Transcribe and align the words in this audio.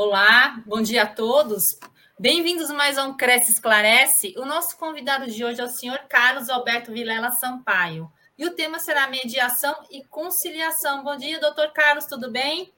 Olá, 0.00 0.62
bom 0.64 0.80
dia 0.80 1.02
a 1.02 1.06
todos. 1.08 1.76
Bem-vindos 2.16 2.70
mais 2.70 2.96
a 2.96 3.04
um 3.04 3.16
Cresce 3.16 3.50
Esclarece. 3.50 4.32
O 4.38 4.44
nosso 4.44 4.78
convidado 4.78 5.28
de 5.28 5.44
hoje 5.44 5.60
é 5.60 5.64
o 5.64 5.68
senhor 5.68 5.98
Carlos 6.08 6.48
Alberto 6.48 6.92
Vilela 6.92 7.32
Sampaio. 7.32 8.08
E 8.38 8.46
o 8.46 8.54
tema 8.54 8.78
será 8.78 9.10
mediação 9.10 9.74
e 9.90 10.04
conciliação. 10.04 11.02
Bom 11.02 11.16
dia, 11.16 11.40
doutor 11.40 11.72
Carlos, 11.72 12.06
tudo 12.06 12.30
bem? 12.30 12.72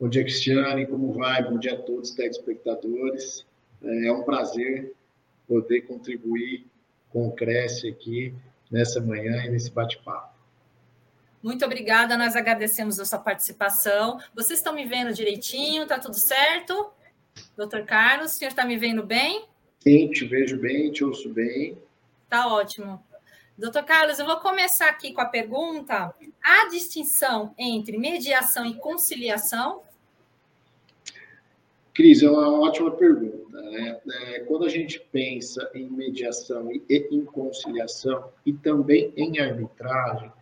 Bom 0.00 0.08
dia, 0.08 0.24
Cristiane, 0.24 0.88
como 0.88 1.12
vai? 1.12 1.40
Bom 1.44 1.56
dia 1.56 1.74
a 1.74 1.80
todos 1.80 2.10
os 2.10 2.16
telespectadores. 2.16 3.46
É 3.80 4.10
um 4.10 4.24
prazer 4.24 4.92
poder 5.46 5.82
contribuir 5.82 6.66
com 7.10 7.28
o 7.28 7.32
Cresce 7.32 7.88
aqui 7.88 8.34
nessa 8.68 9.00
manhã 9.00 9.44
e 9.44 9.50
nesse 9.50 9.70
bate-papo. 9.70 10.31
Muito 11.42 11.64
obrigada, 11.64 12.16
nós 12.16 12.36
agradecemos 12.36 13.00
a 13.00 13.04
sua 13.04 13.18
participação. 13.18 14.18
Vocês 14.32 14.60
estão 14.60 14.72
me 14.72 14.84
vendo 14.84 15.12
direitinho? 15.12 15.82
Está 15.82 15.98
tudo 15.98 16.14
certo? 16.14 16.92
Doutor 17.56 17.84
Carlos, 17.84 18.32
o 18.32 18.38
senhor 18.38 18.50
está 18.50 18.64
me 18.64 18.76
vendo 18.76 19.02
bem? 19.02 19.46
Sim, 19.80 20.08
te 20.10 20.24
vejo 20.24 20.56
bem, 20.58 20.92
te 20.92 21.02
ouço 21.02 21.28
bem. 21.30 21.76
Tá 22.28 22.46
ótimo. 22.46 23.04
Doutor 23.58 23.82
Carlos, 23.82 24.18
eu 24.18 24.24
vou 24.24 24.38
começar 24.38 24.88
aqui 24.88 25.12
com 25.12 25.20
a 25.20 25.26
pergunta: 25.26 26.14
há 26.42 26.68
distinção 26.68 27.52
entre 27.58 27.98
mediação 27.98 28.64
e 28.64 28.74
conciliação? 28.74 29.82
Cris, 31.92 32.22
é 32.22 32.30
uma 32.30 32.48
ótima 32.60 32.92
pergunta. 32.92 33.60
Né? 33.60 34.00
É, 34.10 34.40
quando 34.40 34.64
a 34.64 34.68
gente 34.68 35.00
pensa 35.12 35.68
em 35.74 35.90
mediação 35.90 36.70
e 36.72 36.82
em 37.10 37.24
conciliação, 37.24 38.30
e 38.46 38.52
também 38.52 39.12
em 39.16 39.38
arbitragem, 39.40 40.32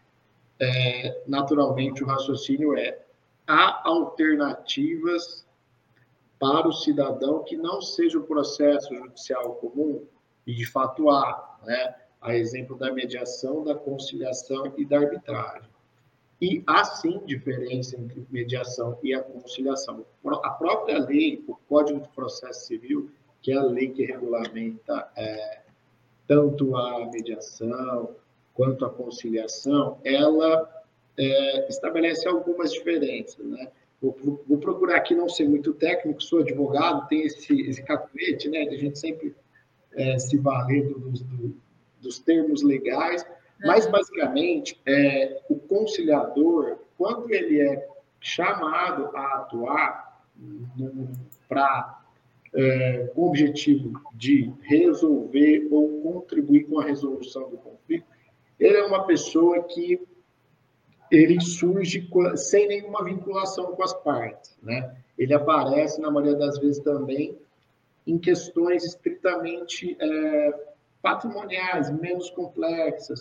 é, 0.61 1.23
naturalmente 1.27 2.05
o 2.05 2.07
raciocínio 2.07 2.77
é: 2.77 2.99
há 3.47 3.89
alternativas 3.89 5.47
para 6.39 6.69
o 6.69 6.73
cidadão 6.73 7.43
que 7.43 7.57
não 7.57 7.81
seja 7.81 8.19
o 8.19 8.25
processo 8.25 8.95
judicial 8.95 9.55
comum, 9.55 10.05
e 10.47 10.55
de 10.55 10.67
fato 10.67 11.11
há, 11.11 11.59
né? 11.65 11.95
a 12.21 12.35
exemplo 12.35 12.77
da 12.77 12.93
mediação, 12.93 13.65
da 13.65 13.75
conciliação 13.75 14.73
e 14.77 14.85
da 14.85 14.99
arbitragem. 14.99 15.71
E 16.41 16.63
há 16.67 16.85
sim 16.85 17.21
diferença 17.25 17.99
entre 17.99 18.27
mediação 18.31 18.99
e 19.03 19.15
a 19.15 19.23
conciliação. 19.23 20.05
A 20.43 20.51
própria 20.51 20.99
lei, 20.99 21.43
o 21.47 21.55
Código 21.69 22.01
de 22.01 22.09
Processo 22.11 22.67
Civil, 22.67 23.11
que 23.43 23.53
é 23.53 23.57
a 23.57 23.63
lei 23.63 23.91
que 23.91 24.05
regulamenta 24.05 25.11
é, 25.17 25.61
tanto 26.27 26.77
a 26.77 27.07
mediação 27.07 28.15
quanto 28.55 28.85
a 28.85 28.91
conciliação, 28.91 29.99
ela 30.05 30.69
é, 31.19 31.69
estabelece 31.69 32.27
algumas 32.29 32.73
diferenças. 32.73 33.45
Né? 33.45 33.69
Vou, 34.01 34.41
vou, 34.47 34.59
procurar 34.59 34.97
aqui 34.97 35.15
não 35.15 35.29
ser 35.29 35.49
muito 35.49 35.75
técnico, 35.75 36.23
sou 36.23 36.41
advogado, 36.41 37.07
tem 37.09 37.23
esse, 37.23 37.61
esse 37.63 37.83
cacuete, 37.83 38.49
né, 38.49 38.65
de 38.65 38.75
a 38.75 38.79
gente 38.79 38.99
sempre 38.99 39.35
é, 39.93 40.19
se 40.19 40.39
valer 40.39 40.89
do, 40.89 40.99
do, 40.99 41.57
dos 42.01 42.19
termos 42.19 42.63
legais, 42.63 43.27
mas 43.63 43.87
basicamente 43.87 44.81
é, 44.87 45.43
o 45.49 45.57
conciliador, 45.57 46.79
quando 46.97 47.31
ele 47.33 47.61
é 47.61 47.89
chamado 48.21 49.15
a 49.15 49.37
atuar 49.37 50.25
para 51.49 52.01
é, 52.55 53.13
o 53.15 53.29
objetivo 53.29 54.01
de 54.15 54.53
resolver 54.63 55.69
ou 55.71 56.01
contribuir 56.01 56.65
com 56.65 56.81
a 56.81 56.85
resolução 56.85 57.49
do 57.51 57.59
conflito, 57.59 58.07
ele 58.61 58.77
é 58.77 58.85
uma 58.85 59.05
pessoa 59.07 59.65
que 59.65 60.07
ele 61.11 61.41
surge 61.41 62.09
sem 62.37 62.69
nenhuma 62.69 63.03
vinculação 63.03 63.75
com 63.75 63.83
as 63.83 63.95
partes, 63.95 64.57
né? 64.63 64.97
Ele 65.19 65.35
aparece 65.35 66.01
na 66.01 66.11
maioria 66.11 66.37
das 66.37 66.59
vezes 66.59 66.79
também 66.83 67.37
em 68.07 68.19
questões 68.19 68.85
estritamente 68.85 69.97
é, 70.01 70.55
patrimoniais, 71.03 71.91
menos 71.91 72.31
complexas. 72.31 73.21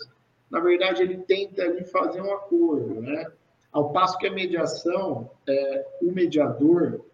Na 0.50 0.60
verdade, 0.60 1.02
ele 1.02 1.18
tenta 1.18 1.62
ali 1.62 1.84
fazer 1.84 2.20
um 2.20 2.32
acordo, 2.32 3.00
né? 3.00 3.26
Ao 3.72 3.92
passo 3.92 4.18
que 4.18 4.26
a 4.26 4.32
mediação, 4.32 5.30
é, 5.48 5.86
o 6.02 6.12
mediador, 6.12 7.04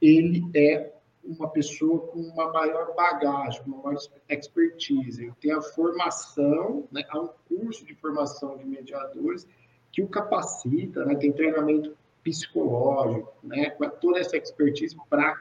ele 0.00 0.42
é 0.54 0.92
uma 1.24 1.48
pessoa 1.48 2.00
com 2.08 2.20
uma 2.20 2.52
maior 2.52 2.94
bagagem, 2.94 3.62
uma 3.66 3.82
maior 3.82 3.98
expertise. 4.28 5.24
Ele 5.24 5.34
tem 5.40 5.52
a 5.52 5.60
formação, 5.60 6.86
né? 6.90 7.04
há 7.10 7.20
um 7.20 7.30
curso 7.48 7.84
de 7.84 7.94
formação 7.94 8.56
de 8.56 8.64
mediadores 8.64 9.46
que 9.92 10.02
o 10.02 10.08
capacita, 10.08 11.04
né? 11.04 11.14
tem 11.14 11.32
treinamento 11.32 11.96
psicológico, 12.24 13.32
né? 13.42 13.70
com 13.70 13.88
toda 13.88 14.18
essa 14.18 14.36
expertise 14.36 14.96
para 15.08 15.36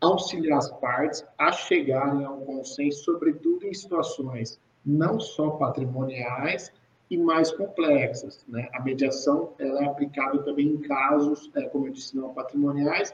auxiliar 0.00 0.58
as 0.58 0.70
partes 0.70 1.24
a 1.36 1.50
chegarem 1.50 2.24
a 2.24 2.30
um 2.30 2.44
consenso, 2.44 3.04
sobretudo 3.04 3.66
em 3.66 3.74
situações 3.74 4.60
não 4.84 5.18
só 5.18 5.50
patrimoniais 5.50 6.72
e 7.10 7.16
mais 7.16 7.50
complexas. 7.50 8.44
Né? 8.46 8.68
A 8.72 8.82
mediação 8.82 9.54
ela 9.58 9.82
é 9.82 9.86
aplicável 9.86 10.42
também 10.44 10.68
em 10.68 10.78
casos, 10.78 11.50
é, 11.56 11.62
como 11.62 11.86
eu 11.86 11.92
disse, 11.92 12.16
não 12.16 12.32
patrimoniais 12.32 13.12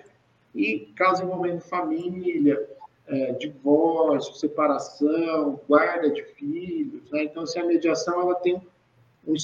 e 0.54 0.92
casos 0.94 1.24
envolvendo 1.24 1.60
família, 1.60 2.68
é, 3.06 3.32
divórcio, 3.32 4.34
separação, 4.34 5.60
guarda 5.68 6.10
de 6.10 6.22
filhos. 6.22 7.10
Né? 7.10 7.24
Então, 7.24 7.46
se 7.46 7.58
assim, 7.58 7.66
a 7.66 7.68
mediação 7.68 8.20
ela 8.20 8.34
tem 8.36 8.60
um, 9.26 9.34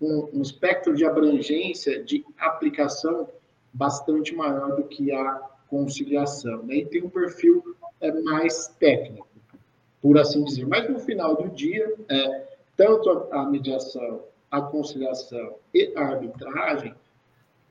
um, 0.00 0.28
um 0.34 0.42
espectro 0.42 0.94
de 0.94 1.04
abrangência, 1.04 2.02
de 2.02 2.24
aplicação 2.38 3.28
bastante 3.72 4.34
maior 4.34 4.76
do 4.76 4.84
que 4.84 5.12
a 5.12 5.42
conciliação. 5.68 6.62
Né? 6.64 6.76
E 6.76 6.86
tem 6.86 7.04
um 7.04 7.10
perfil 7.10 7.76
é, 8.00 8.10
mais 8.22 8.68
técnico, 8.78 9.28
por 10.00 10.18
assim 10.18 10.42
dizer. 10.44 10.66
Mas 10.66 10.88
no 10.88 10.98
final 10.98 11.36
do 11.36 11.48
dia, 11.50 11.94
é, 12.08 12.46
tanto 12.76 13.10
a, 13.10 13.42
a 13.42 13.46
mediação, 13.46 14.24
a 14.50 14.60
conciliação 14.60 15.56
e 15.72 15.92
a 15.96 16.00
arbitragem, 16.00 16.94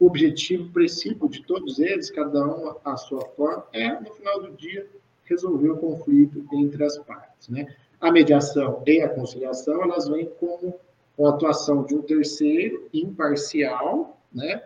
o 0.01 0.07
objetivo, 0.07 0.63
o 0.63 0.71
princípio 0.71 1.29
de 1.29 1.43
todos 1.43 1.77
eles, 1.77 2.09
cada 2.09 2.43
um 2.43 2.75
a 2.83 2.97
sua 2.97 3.21
forma, 3.21 3.67
é, 3.71 3.99
no 3.99 4.11
final 4.15 4.41
do 4.41 4.51
dia, 4.53 4.89
resolver 5.25 5.69
o 5.69 5.77
conflito 5.77 6.43
entre 6.53 6.83
as 6.83 6.97
partes. 6.97 7.47
Né? 7.47 7.71
A 7.99 8.11
mediação 8.11 8.81
e 8.87 8.99
a 8.99 9.07
conciliação, 9.07 9.83
elas 9.83 10.07
vêm 10.07 10.27
como 10.39 10.73
a 11.19 11.29
atuação 11.29 11.83
de 11.83 11.93
um 11.93 12.01
terceiro 12.01 12.89
imparcial, 12.91 14.19
né? 14.33 14.63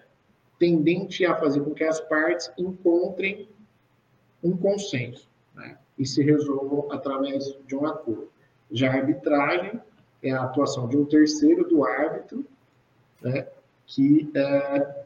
tendente 0.58 1.26
a 1.26 1.36
fazer 1.36 1.60
com 1.60 1.74
que 1.74 1.84
as 1.84 2.00
partes 2.00 2.50
encontrem 2.58 3.50
um 4.42 4.56
consenso 4.56 5.28
né, 5.54 5.78
e 6.00 6.06
se 6.06 6.24
resolvam 6.24 6.90
através 6.94 7.58
de 7.68 7.76
um 7.76 7.86
acordo. 7.86 8.30
Já 8.72 8.90
a 8.90 8.96
arbitragem 8.96 9.82
é 10.24 10.32
a 10.32 10.44
atuação 10.44 10.88
de 10.88 10.96
um 10.96 11.04
terceiro 11.04 11.68
do 11.68 11.84
árbitro, 11.84 12.46
né, 13.22 13.48
que 13.86 14.32
é, 14.34 15.05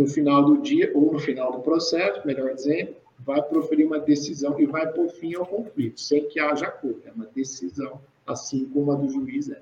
no 0.00 0.06
final 0.06 0.42
do 0.42 0.62
dia, 0.62 0.90
ou 0.94 1.12
no 1.12 1.18
final 1.18 1.52
do 1.52 1.60
processo, 1.60 2.26
melhor 2.26 2.54
dizendo, 2.54 2.96
vai 3.18 3.42
proferir 3.42 3.86
uma 3.86 3.98
decisão 3.98 4.58
e 4.58 4.64
vai 4.64 4.90
por 4.90 5.10
fim 5.10 5.34
ao 5.34 5.44
conflito, 5.44 6.00
sem 6.00 6.26
que 6.26 6.40
haja 6.40 6.66
acordo. 6.66 7.02
É 7.04 7.12
uma 7.12 7.26
decisão, 7.26 8.00
assim 8.26 8.64
como 8.70 8.90
a 8.92 8.94
do 8.94 9.10
juiz 9.10 9.50
é. 9.50 9.60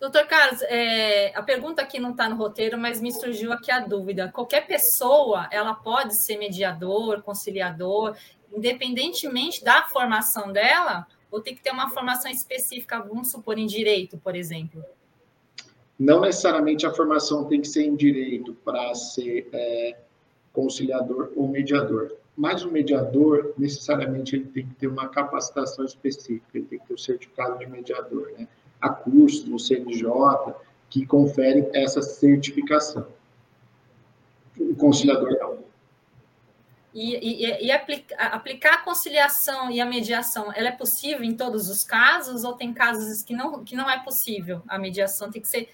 Doutor 0.00 0.26
Carlos, 0.26 0.62
é, 0.62 1.32
a 1.36 1.42
pergunta 1.42 1.80
aqui 1.80 2.00
não 2.00 2.10
está 2.10 2.28
no 2.28 2.34
roteiro, 2.34 2.76
mas 2.76 3.00
me 3.00 3.12
surgiu 3.12 3.52
aqui 3.52 3.70
a 3.70 3.78
dúvida. 3.78 4.32
Qualquer 4.32 4.66
pessoa, 4.66 5.48
ela 5.52 5.74
pode 5.74 6.20
ser 6.24 6.36
mediador, 6.36 7.22
conciliador, 7.22 8.16
independentemente 8.52 9.62
da 9.62 9.84
formação 9.84 10.52
dela, 10.52 11.06
ou 11.30 11.40
tem 11.40 11.54
que 11.54 11.62
ter 11.62 11.70
uma 11.70 11.90
formação 11.90 12.30
específica, 12.30 13.00
vamos 13.00 13.30
supor, 13.30 13.58
em 13.58 13.66
direito, 13.66 14.18
por 14.18 14.34
exemplo? 14.34 14.84
Não 15.98 16.20
necessariamente 16.20 16.86
a 16.86 16.92
formação 16.92 17.44
tem 17.44 17.60
que 17.60 17.68
ser 17.68 17.84
em 17.84 17.96
direito 17.96 18.54
para 18.64 18.94
ser 18.94 19.48
é, 19.52 19.96
conciliador 20.52 21.32
ou 21.34 21.48
mediador. 21.48 22.12
Mas 22.36 22.62
o 22.62 22.70
mediador, 22.70 23.52
necessariamente, 23.58 24.36
ele 24.36 24.44
tem 24.44 24.66
que 24.66 24.74
ter 24.76 24.86
uma 24.86 25.08
capacitação 25.08 25.84
específica, 25.84 26.46
ele 26.54 26.66
tem 26.66 26.78
que 26.78 26.86
ter 26.86 26.94
o 26.94 26.98
certificado 26.98 27.58
de 27.58 27.66
mediador, 27.66 28.30
né? 28.38 28.46
a 28.80 28.90
cursos 28.90 29.44
no 29.44 29.58
CNJ 29.58 30.06
que 30.88 31.04
conferem 31.04 31.68
essa 31.74 32.00
certificação. 32.00 33.06
O 34.58 34.74
conciliador 34.74 35.36
não. 35.38 35.58
E, 36.94 37.44
e, 37.44 37.66
e 37.66 37.70
aplica, 37.70 38.16
aplicar 38.16 38.74
a 38.74 38.78
conciliação 38.78 39.70
e 39.70 39.80
a 39.80 39.86
mediação, 39.86 40.52
ela 40.54 40.68
é 40.68 40.72
possível 40.72 41.22
em 41.22 41.36
todos 41.36 41.68
os 41.68 41.84
casos 41.84 42.44
ou 42.44 42.54
tem 42.54 42.72
casos 42.72 43.22
que 43.22 43.34
não, 43.34 43.62
que 43.62 43.76
não 43.76 43.88
é 43.88 44.02
possível? 44.02 44.62
A 44.66 44.78
mediação 44.78 45.30
tem 45.30 45.40
que 45.40 45.48
ser, 45.48 45.68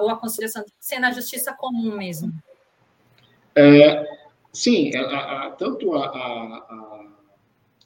ou 0.00 0.10
a 0.10 0.16
conciliação 0.16 0.64
ser 0.78 0.98
na 0.98 1.12
justiça 1.12 1.54
comum 1.54 1.96
mesmo? 1.96 2.32
É, 3.54 4.06
sim, 4.52 4.94
a, 4.96 5.46
a, 5.46 5.50
tanto 5.52 5.94
a, 5.94 6.06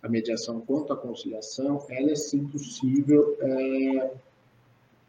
a, 0.03 0.09
mediação 0.09 0.61
quanto 0.61 0.93
a 0.93 0.97
conciliação, 0.97 1.85
ela 1.89 2.11
é 2.11 2.15
sim 2.15 2.47
possível 2.49 3.37
é, 3.41 4.11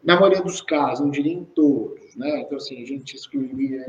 na 0.02 0.20
maioria 0.20 0.42
dos 0.42 0.60
casos, 0.60 1.04
não 1.04 1.10
diria 1.10 1.32
em 1.32 1.44
todos, 1.44 2.14
né? 2.14 2.40
Então, 2.40 2.58
assim, 2.58 2.82
a 2.82 2.86
gente 2.86 3.16
excluiria 3.16 3.84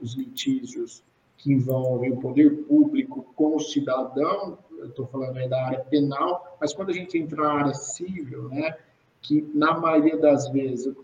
os 0.00 0.14
litígios 0.14 1.04
que 1.36 1.52
envolve 1.52 2.10
o 2.10 2.16
poder 2.16 2.64
público 2.64 3.26
com 3.34 3.56
o 3.56 3.60
cidadão, 3.60 4.58
estou 4.82 5.06
falando 5.06 5.36
aí 5.36 5.48
da 5.48 5.66
área 5.66 5.80
penal, 5.80 6.56
mas 6.60 6.72
quando 6.72 6.90
a 6.90 6.94
gente 6.94 7.18
entra 7.18 7.42
na 7.42 7.52
área 7.52 7.74
civil, 7.74 8.48
né, 8.48 8.76
que 9.20 9.42
na 9.54 9.78
maioria 9.78 10.16
das 10.16 10.48
vezes 10.50 10.94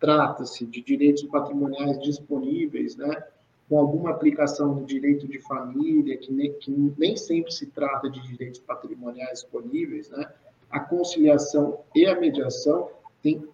trata-se 0.00 0.64
de 0.66 0.80
direitos 0.82 1.24
patrimoniais 1.24 2.00
disponíveis, 2.00 2.96
né, 2.96 3.24
com 3.68 3.78
alguma 3.78 4.10
aplicação 4.10 4.74
no 4.74 4.86
direito 4.86 5.28
de 5.28 5.38
família, 5.40 6.16
que 6.16 6.32
nem, 6.32 6.52
que 6.54 6.70
nem 6.96 7.16
sempre 7.16 7.52
se 7.52 7.66
trata 7.66 8.08
de 8.08 8.20
direitos 8.22 8.60
patrimoniais 8.60 9.40
disponíveis, 9.40 10.08
né, 10.10 10.32
a 10.70 10.80
conciliação 10.80 11.80
e 11.94 12.06
a 12.06 12.18
mediação 12.18 12.90
têm 13.22 13.46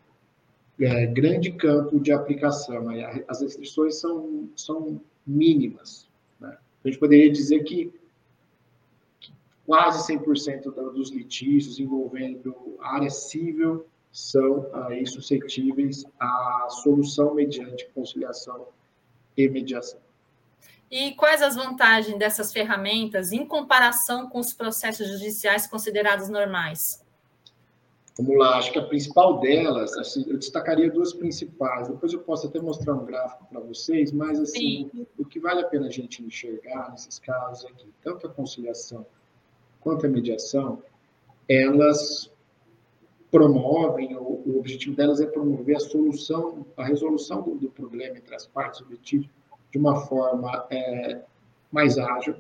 é, 0.81 1.07
grande 1.07 1.53
campo 1.53 2.01
de 2.01 2.13
aplicação. 2.13 2.85
Né? 2.85 3.25
As 3.29 3.41
restrições 3.41 4.01
são, 4.01 4.49
são 4.57 5.01
mínimas. 5.27 6.09
Né? 6.41 6.57
A 6.85 6.89
gente 6.89 6.99
poderia 6.99 7.31
dizer 7.31 7.63
que 7.63 7.93
quase 9.65 10.13
100% 10.13 10.71
dos 10.93 11.11
litígios 11.11 11.79
envolvendo 11.79 12.77
área 12.81 13.11
civil 13.11 13.87
são 14.15 14.71
aí 14.73 15.05
suscetíveis 15.05 16.05
à 16.21 16.69
solução 16.71 17.35
mediante 17.35 17.85
conciliação 17.93 18.69
e 19.37 19.49
mediação. 19.49 19.99
E 20.89 21.13
quais 21.17 21.43
as 21.43 21.57
vantagens 21.57 22.17
dessas 22.17 22.53
ferramentas 22.53 23.33
em 23.33 23.45
comparação 23.45 24.29
com 24.31 24.39
os 24.39 24.53
processos 24.53 25.09
judiciais 25.09 25.67
considerados 25.67 26.29
normais? 26.29 27.05
Vamos 28.17 28.39
lá, 28.39 28.57
acho 28.59 28.71
que 28.71 28.79
a 28.79 28.87
principal 28.87 29.41
delas, 29.41 29.93
assim, 29.99 30.25
eu 30.29 30.39
destacaria 30.39 30.89
duas 30.89 31.13
principais. 31.13 31.89
Depois 31.89 32.13
eu 32.13 32.21
posso 32.21 32.47
até 32.47 32.61
mostrar 32.61 32.95
um 32.95 33.05
gráfico 33.05 33.45
para 33.47 33.59
vocês, 33.59 34.13
mas 34.13 34.39
assim, 34.39 34.89
Sim. 34.95 35.07
o 35.19 35.25
que 35.25 35.41
vale 35.41 35.63
a 35.63 35.67
pena 35.67 35.89
a 35.89 35.91
gente 35.91 36.23
enxergar 36.23 36.93
nesses 36.93 37.19
casos 37.19 37.69
é 37.69 37.73
que 37.73 37.93
tanto 38.01 38.29
a 38.29 38.31
conciliação 38.31 39.05
quanto 39.81 40.07
a 40.07 40.09
mediação, 40.09 40.81
elas 41.49 42.31
promovem, 43.35 44.17
o, 44.17 44.43
o 44.47 44.59
objetivo 44.61 44.95
delas 44.95 45.21
é 45.21 45.27
promover 45.27 45.75
a 45.75 45.81
solução, 45.81 46.65
a 46.77 46.85
resolução 46.85 47.43
do, 47.43 47.57
do 47.57 47.69
problema 47.69 48.17
entre 48.17 48.33
as 48.33 48.47
partes 48.47 48.81
litígio 48.89 49.29
de 49.73 49.77
uma 49.77 49.97
forma 50.03 50.65
é, 50.71 51.21
mais 51.73 51.99
ágil. 51.99 52.37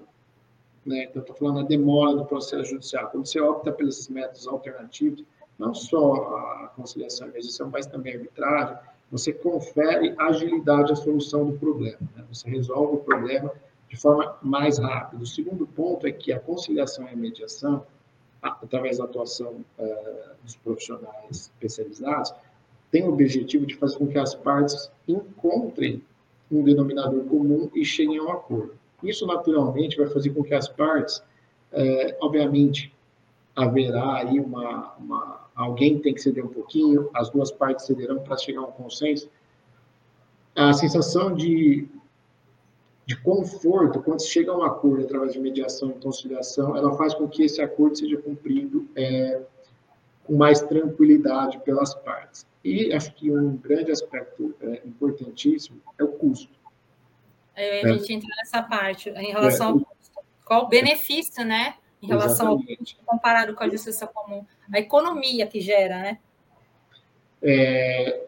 Né? 0.86 1.06
Então, 1.10 1.20
estou 1.20 1.34
falando 1.34 1.62
da 1.62 1.66
demora 1.66 2.14
do 2.14 2.24
processo 2.24 2.66
judicial. 2.66 3.10
Quando 3.10 3.26
você 3.26 3.40
opta 3.40 3.72
pelos 3.72 4.08
métodos 4.08 4.46
alternativos, 4.46 5.24
não 5.58 5.74
só 5.74 6.14
a 6.14 6.72
conciliação 6.76 7.26
e 7.26 7.32
mediação, 7.32 7.68
mas 7.68 7.86
também 7.86 8.12
a 8.12 8.16
arbitragem, 8.16 8.76
você 9.10 9.32
confere 9.32 10.14
agilidade 10.16 10.92
à 10.92 10.94
solução 10.94 11.44
do 11.44 11.58
problema. 11.58 11.98
Né? 12.14 12.24
Você 12.32 12.48
resolve 12.48 12.98
o 12.98 13.00
problema 13.00 13.52
de 13.88 13.96
forma 13.96 14.36
mais 14.40 14.78
rápida. 14.78 15.24
O 15.24 15.26
segundo 15.26 15.66
ponto 15.66 16.06
é 16.06 16.12
que 16.12 16.32
a 16.32 16.38
conciliação 16.38 17.04
e 17.06 17.08
a 17.08 17.16
mediação, 17.16 17.84
através 18.44 18.98
da 18.98 19.04
atuação 19.04 19.64
uh, 19.78 20.34
dos 20.42 20.56
profissionais 20.56 21.30
especializados, 21.30 22.34
tem 22.90 23.04
o 23.04 23.12
objetivo 23.12 23.66
de 23.66 23.74
fazer 23.74 23.96
com 23.98 24.06
que 24.06 24.18
as 24.18 24.34
partes 24.34 24.90
encontrem 25.08 26.02
um 26.50 26.62
denominador 26.62 27.24
comum 27.24 27.70
e 27.74 27.84
cheguem 27.84 28.18
a 28.18 28.22
um 28.22 28.30
acordo. 28.30 28.74
Isso, 29.02 29.26
naturalmente, 29.26 29.96
vai 29.96 30.06
fazer 30.06 30.30
com 30.30 30.44
que 30.44 30.54
as 30.54 30.68
partes, 30.68 31.18
uh, 31.72 32.14
obviamente, 32.20 32.92
haverá 33.56 34.16
aí 34.16 34.38
uma, 34.38 34.94
uma 34.98 35.44
alguém 35.54 35.98
tem 35.98 36.12
que 36.12 36.20
ceder 36.20 36.44
um 36.44 36.48
pouquinho, 36.48 37.08
as 37.14 37.30
duas 37.30 37.50
partes 37.50 37.86
cederão 37.86 38.18
para 38.18 38.36
chegar 38.36 38.60
a 38.60 38.64
um 38.64 38.72
consenso. 38.72 39.28
A 40.54 40.72
sensação 40.72 41.34
de, 41.34 41.88
de 43.06 43.16
conforto, 43.20 44.02
quando 44.02 44.20
se 44.20 44.28
chega 44.28 44.50
a 44.50 44.56
um 44.56 44.62
acordo 44.62 45.04
através 45.04 45.32
de 45.32 45.40
mediação 45.40 45.90
e 45.90 45.94
conciliação, 45.94 46.76
ela 46.76 46.96
faz 46.96 47.14
com 47.14 47.28
que 47.28 47.42
esse 47.44 47.60
acordo 47.60 47.96
seja 47.96 48.16
cumprido 48.16 48.88
é, 48.96 49.42
com 50.24 50.36
mais 50.36 50.62
tranquilidade 50.62 51.58
pelas 51.60 51.94
partes. 51.94 52.46
E 52.64 52.92
acho 52.92 53.14
que 53.14 53.30
um 53.30 53.56
grande 53.56 53.92
aspecto 53.92 54.54
é, 54.60 54.82
importantíssimo 54.86 55.80
é 55.98 56.04
o 56.04 56.08
custo. 56.08 56.58
É, 57.54 57.86
a 57.86 57.92
gente 57.92 58.12
entra 58.12 58.28
nessa 58.38 58.62
parte, 58.62 59.10
em 59.10 59.32
relação 59.32 59.66
é, 59.66 59.70
ao 59.70 59.80
custo. 59.80 60.20
Qual 60.44 60.64
o 60.64 60.68
benefício, 60.68 61.44
né? 61.44 61.74
em 62.04 62.06
relação 62.06 62.54
Exatamente. 62.54 62.98
ao 63.00 63.14
comparado 63.14 63.54
com 63.54 63.64
a 63.64 63.68
justiça 63.68 64.06
comum, 64.06 64.44
a 64.72 64.78
economia 64.78 65.46
que 65.46 65.60
gera, 65.60 65.98
né? 65.98 66.18
É, 67.42 68.26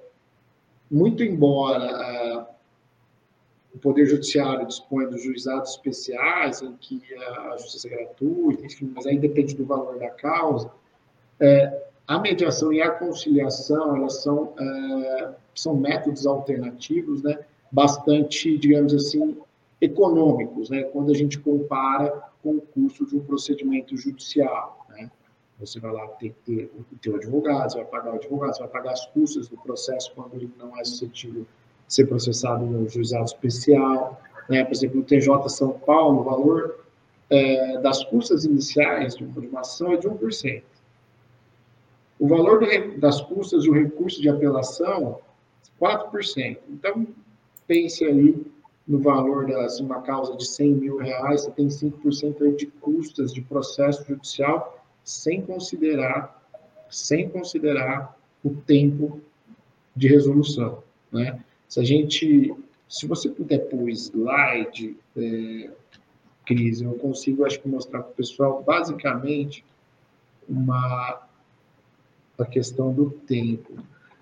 muito 0.91 1.23
embora 1.23 2.49
o 3.77 3.79
Poder 3.79 4.07
Judiciário 4.07 4.67
disponha 4.67 5.07
dos 5.07 5.23
juizados 5.23 5.73
especiais, 5.73 6.63
em 6.63 6.75
que 6.77 7.03
a 7.15 7.57
justiça 7.59 7.89
é 7.89 7.91
gratuita, 7.91 8.65
enfim, 8.65 8.91
mas 8.95 9.07
aí 9.07 9.19
depende 9.19 9.55
do 9.55 9.67
valor 9.67 9.99
da 9.99 10.09
causa, 10.09 10.71
é, 11.39 11.87
a 12.09 12.19
mediação 12.19 12.73
e 12.73 12.81
a 12.81 12.91
conciliação, 12.91 13.97
elas 13.97 14.23
são, 14.23 14.55
é, 14.59 15.35
são 15.55 15.77
métodos 15.77 16.27
alternativos, 16.27 17.23
né, 17.23 17.39
bastante, 17.71 18.57
digamos 18.57 18.95
assim, 18.95 19.37
econômicos, 19.79 20.71
né, 20.71 20.85
quando 20.85 21.11
a 21.11 21.15
gente 21.15 21.39
compara 21.39 22.11
com 22.43 22.57
o 22.57 22.61
custo 22.63 23.05
de 23.05 23.17
um 23.17 23.21
procedimento 23.21 23.95
judicial. 23.95 24.87
Né? 24.89 25.11
Você 25.61 25.79
vai 25.79 25.93
lá 25.93 26.07
ter, 26.09 26.35
ter 26.47 26.71
o 26.79 26.97
teu 26.97 27.17
advogado, 27.17 27.73
você 27.73 27.79
vai 27.79 27.87
pagar 27.87 28.13
o 28.15 28.17
advogado, 28.17 28.55
você 28.55 28.61
vai 28.61 28.71
pagar 28.71 28.93
as 28.93 29.05
custas 29.09 29.49
do 29.49 29.59
processo 29.59 30.13
quando 30.15 30.35
ele 30.35 30.51
não 30.59 30.79
é 30.79 30.85
suscetível 30.85 31.45
ser 31.89 32.07
processado 32.07 32.65
no 32.65 32.89
juizado 32.89 33.25
especial. 33.25 34.21
Né? 34.49 34.65
Por 34.65 34.73
exemplo, 34.73 34.97
no 34.99 35.05
TJ 35.05 35.49
São 35.49 35.73
Paulo, 35.73 36.21
o 36.21 36.25
valor 36.25 36.85
é, 37.31 37.79
das 37.81 38.05
custas 38.05 38.45
iniciais 38.45 39.17
de 39.17 39.25
uma 39.25 39.61
ação 39.61 39.93
é 39.93 39.97
de 39.97 40.09
1%. 40.09 40.63
O 42.19 42.29
valor 42.29 42.61
do, 42.61 43.01
das 43.01 43.21
custas 43.21 43.65
do 43.65 43.73
recurso 43.73 44.21
de 44.21 44.29
apelação, 44.29 45.21
4%. 45.81 46.59
Então, 46.71 47.07
pense 47.67 48.05
aí 48.05 48.47
no 48.87 49.01
valor 49.01 49.47
de 49.47 49.83
uma 49.83 50.01
causa 50.01 50.37
de 50.37 50.47
100 50.47 50.75
mil 50.75 50.97
reais, 50.97 51.43
você 51.43 51.51
tem 51.51 51.67
5% 51.67 52.57
de 52.57 52.67
custas 52.67 53.33
de 53.33 53.43
processo 53.43 54.05
judicial, 54.07 54.85
sem 55.03 55.43
considerar, 55.43 56.43
sem 56.89 57.29
considerar 57.29 58.17
o 58.45 58.51
tempo 58.51 59.21
de 59.95 60.09
resolução. 60.09 60.83
Né? 61.11 61.43
Se 61.69 61.81
a 61.81 61.85
gente, 61.85 62.55
se 62.89 63.07
você 63.07 63.29
puder 63.29 63.69
pôr 63.69 63.85
o 63.85 63.89
slide, 63.89 64.97
é, 65.17 65.71
Cris, 66.45 66.81
eu 66.81 66.95
consigo, 66.95 67.45
acho 67.45 67.61
que, 67.61 67.69
mostrar 67.69 68.03
para 68.03 68.13
o 68.13 68.15
pessoal, 68.15 68.63
basicamente, 68.63 69.65
uma, 70.49 71.27
a 72.39 72.45
questão 72.45 72.93
do 72.93 73.11
tempo. 73.11 73.77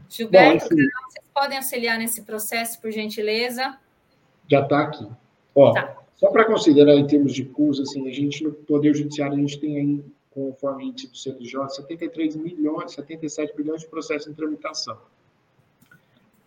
Gilberto, 0.08 0.68
Bom, 0.68 0.74
assim, 0.74 0.90
vocês 1.08 1.24
podem 1.34 1.58
auxiliar 1.58 1.98
nesse 1.98 2.22
processo, 2.22 2.80
por 2.80 2.90
gentileza? 2.90 3.78
já 4.48 4.60
está 4.60 4.80
aqui. 4.80 5.06
Ó, 5.54 5.72
tá. 5.72 5.96
Só 6.16 6.30
para 6.30 6.44
considerar 6.44 6.94
em 6.94 7.06
termos 7.06 7.34
de 7.34 7.44
custos, 7.44 7.88
assim, 7.88 8.08
a 8.08 8.12
gente 8.12 8.44
no 8.44 8.52
Poder 8.52 8.94
Judiciário, 8.94 9.34
a 9.34 9.40
gente 9.40 9.58
tem 9.58 9.78
aí, 9.78 10.04
conforme 10.30 10.86
índice 10.86 11.08
do 11.08 11.16
CNJ, 11.16 11.68
73 11.70 12.36
milhões, 12.36 12.92
77 12.92 13.54
bilhões 13.56 13.82
de 13.82 13.88
processos 13.88 14.28
em 14.28 14.34
tramitação. 14.34 14.96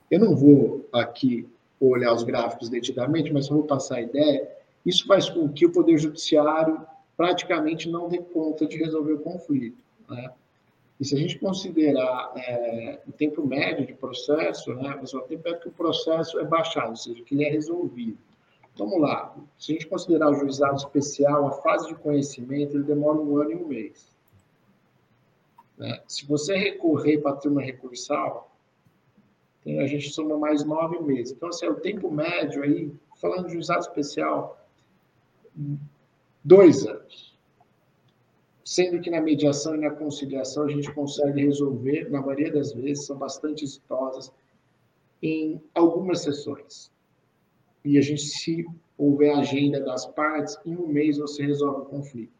Eu 0.09 0.19
não 0.19 0.35
vou 0.35 0.87
aqui 0.91 1.47
olhar 1.79 2.13
os 2.13 2.23
gráficos 2.23 2.69
detidamente, 2.69 3.31
mas 3.31 3.49
vou 3.49 3.63
passar 3.63 3.97
a 3.97 4.01
ideia. 4.01 4.49
Isso 4.85 5.05
faz 5.05 5.29
com 5.29 5.49
que 5.49 5.65
o 5.65 5.71
Poder 5.71 5.97
Judiciário 5.97 6.81
praticamente 7.15 7.89
não 7.89 8.07
dê 8.07 8.19
conta 8.19 8.65
de 8.65 8.77
resolver 8.77 9.13
o 9.13 9.19
conflito. 9.19 9.83
Né? 10.09 10.31
E 10.99 11.05
se 11.05 11.15
a 11.15 11.17
gente 11.17 11.37
considerar 11.37 12.31
é, 12.35 12.99
o 13.07 13.11
tempo 13.11 13.45
médio 13.45 13.85
de 13.85 13.93
processo, 13.93 14.73
né, 14.73 14.99
o 15.01 15.21
tempo 15.21 15.43
médio 15.43 15.61
que 15.61 15.67
o 15.67 15.71
processo 15.71 16.39
é 16.39 16.43
baixado, 16.43 16.89
ou 16.89 16.95
seja, 16.95 17.21
que 17.23 17.35
ele 17.35 17.45
é 17.45 17.49
resolvido. 17.49 18.17
Vamos 18.75 19.01
lá, 19.01 19.35
se 19.57 19.71
a 19.71 19.75
gente 19.75 19.87
considerar 19.87 20.29
o 20.29 20.35
juizado 20.35 20.75
especial, 20.75 21.47
a 21.47 21.51
fase 21.51 21.87
de 21.87 21.95
conhecimento, 21.95 22.75
ele 22.75 22.83
demora 22.83 23.17
um 23.17 23.37
ano 23.37 23.51
e 23.51 23.55
um 23.55 23.67
mês. 23.67 24.11
Né? 25.77 26.01
Se 26.07 26.25
você 26.25 26.55
recorrer 26.55 27.19
para 27.19 27.35
ter 27.35 27.49
uma 27.49 27.61
recursal, 27.61 28.51
a 29.79 29.87
gente 29.87 30.09
soma 30.09 30.37
mais 30.37 30.63
nove 30.63 30.99
meses. 31.01 31.33
Então, 31.33 31.49
assim, 31.49 31.65
é 31.65 31.69
o 31.69 31.75
tempo 31.75 32.09
médio 32.09 32.63
aí, 32.63 32.91
falando 33.19 33.47
de 33.47 33.53
juizado 33.53 33.81
especial, 33.81 34.65
dois 36.43 36.85
anos 36.85 37.37
sendo 38.67 38.99
que 38.99 39.09
na 39.09 39.21
mediação 39.21 39.75
e 39.75 39.79
na 39.79 39.91
conciliação 39.91 40.65
a 40.65 40.67
gente 40.69 40.93
consegue 40.93 41.41
resolver, 41.41 42.11
na 42.11 42.19
maioria 42.19 42.51
das 42.51 42.73
vezes, 42.73 43.05
são 43.05 43.17
bastante 43.17 43.63
exitosas, 43.63 44.29
em 45.23 45.61
algumas 45.73 46.23
sessões. 46.23 46.91
E 47.85 47.97
a 47.97 48.01
gente, 48.01 48.23
se 48.23 48.65
houver 48.97 49.33
agenda 49.33 49.79
das 49.79 50.05
partes, 50.05 50.57
em 50.65 50.75
um 50.75 50.85
mês 50.85 51.17
você 51.17 51.45
resolve 51.45 51.83
o 51.83 51.85
conflito. 51.85 52.33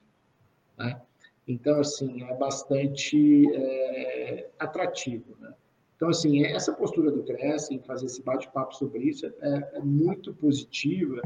Né? 0.78 1.02
Então, 1.48 1.80
assim, 1.80 2.22
é 2.24 2.36
bastante 2.36 3.46
é, 3.56 4.50
atrativo. 4.60 5.34
Né? 5.40 5.54
Então, 5.98 6.10
assim, 6.10 6.46
essa 6.46 6.72
postura 6.72 7.12
do 7.12 7.24
CRES 7.24 7.72
em 7.72 7.80
fazer 7.80 8.06
esse 8.06 8.22
bate-papo 8.22 8.74
sobre 8.76 9.04
isso 9.04 9.26
é, 9.26 9.32
é 9.74 9.80
muito 9.80 10.32
positiva, 10.32 11.22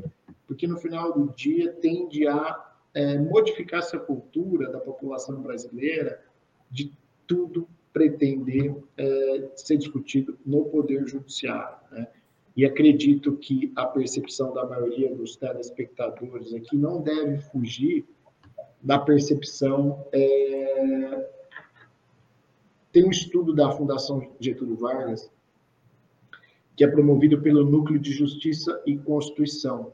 porque 0.48 0.66
no 0.66 0.78
final 0.78 1.14
do 1.14 1.34
dia 1.36 1.74
tende 1.74 2.26
a 2.26 2.72
é, 2.94 3.18
modificar 3.20 3.80
essa 3.80 4.00
cultura 4.00 4.70
da 4.72 4.80
população 4.80 5.42
brasileira 5.42 6.24
de 6.70 6.92
tudo 7.28 7.68
pretender 7.92 8.74
é, 8.98 9.50
ser 9.56 9.76
discutido 9.76 10.40
no 10.46 10.64
Poder 10.66 11.06
Judiciário. 11.06 11.78
Né? 11.92 12.08
E 12.56 12.66
acredito 12.66 13.36
que 13.38 13.74
a 13.76 13.86
percepção 13.86 14.54
da 14.54 14.66
maioria 14.66 15.14
dos 15.14 15.36
telespectadores 15.36 16.54
aqui 16.54 16.78
não 16.78 17.02
deve 17.02 17.40
fugir 17.40 18.06
da 18.82 18.98
percepção. 18.98 20.06
Tem 22.92 23.06
um 23.06 23.10
estudo 23.10 23.54
da 23.54 23.72
Fundação 23.72 24.36
Getúlio 24.40 24.76
Vargas, 24.76 25.32
que 26.76 26.84
é 26.84 26.88
promovido 26.88 27.42
pelo 27.42 27.64
Núcleo 27.64 28.00
de 28.00 28.12
Justiça 28.12 28.82
e 28.86 28.98
Constituição. 28.98 29.94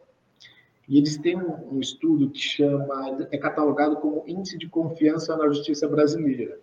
E 0.87 0.97
eles 0.97 1.17
têm 1.17 1.35
um 1.37 1.79
estudo 1.79 2.29
que 2.29 2.39
chama, 2.39 3.27
é 3.29 3.37
catalogado 3.37 3.97
como 3.97 4.23
Índice 4.25 4.57
de 4.57 4.69
Confiança 4.69 5.35
na 5.35 5.47
Justiça 5.47 5.87
Brasileira. 5.87 6.59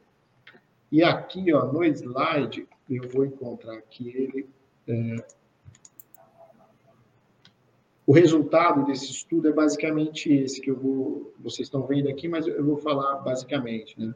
E 0.90 1.02
aqui, 1.02 1.52
ó, 1.52 1.70
no 1.70 1.84
slide, 1.84 2.66
eu 2.88 3.08
vou 3.10 3.26
encontrar 3.26 3.74
aqui 3.74 4.08
ele. 4.08 4.48
É, 4.88 5.16
o 8.06 8.12
resultado 8.12 8.84
desse 8.84 9.10
estudo 9.10 9.48
é 9.48 9.52
basicamente 9.52 10.32
esse 10.32 10.60
que 10.60 10.70
eu 10.70 10.76
vou, 10.76 11.32
vocês 11.38 11.66
estão 11.66 11.86
vendo 11.86 12.08
aqui, 12.08 12.28
mas 12.28 12.46
eu 12.46 12.64
vou 12.64 12.76
falar 12.76 13.16
basicamente, 13.16 13.98
né? 13.98 14.14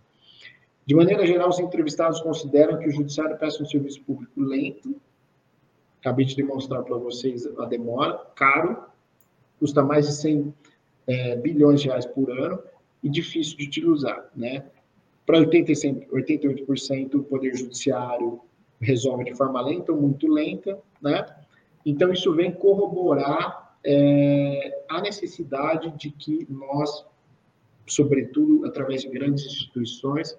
De 0.89 0.95
maneira 0.95 1.27
geral, 1.27 1.51
os 1.51 1.59
entrevistados 1.59 2.19
consideram 2.23 2.79
que 2.79 2.89
o 2.89 2.91
judiciário 2.91 3.37
presta 3.37 3.63
um 3.63 3.67
serviço 3.67 4.01
público 4.05 4.41
lento, 4.41 4.99
acabei 6.01 6.25
de 6.25 6.35
demonstrar 6.35 6.83
para 6.83 6.97
vocês 6.97 7.47
a 7.59 7.67
demora, 7.67 8.17
caro, 8.35 8.85
custa 9.61 9.83
mais 9.83 10.07
de 10.07 10.15
100 10.15 10.55
é, 11.07 11.37
bilhões 11.37 11.83
de 11.83 11.89
reais 11.89 12.07
por 12.07 12.31
ano 12.31 12.59
e 13.03 13.11
difícil 13.11 13.59
de 13.59 13.67
utilizar, 13.67 14.31
né? 14.35 14.65
Para 15.27 15.39
88% 15.41 17.15
o 17.17 17.23
Poder 17.23 17.55
Judiciário 17.55 18.41
resolve 18.81 19.25
de 19.25 19.35
forma 19.35 19.61
lenta 19.61 19.93
ou 19.93 20.01
muito 20.01 20.27
lenta, 20.27 20.79
né? 21.03 21.27
Então, 21.85 22.11
isso 22.11 22.33
vem 22.35 22.51
corroborar 22.51 23.77
é, 23.85 24.85
a 24.89 25.03
necessidade 25.03 25.91
de 25.99 26.11
que 26.11 26.47
nós, 26.49 27.05
sobretudo 27.87 28.65
através 28.65 29.03
de 29.03 29.11
grandes 29.11 29.45
instituições, 29.45 30.35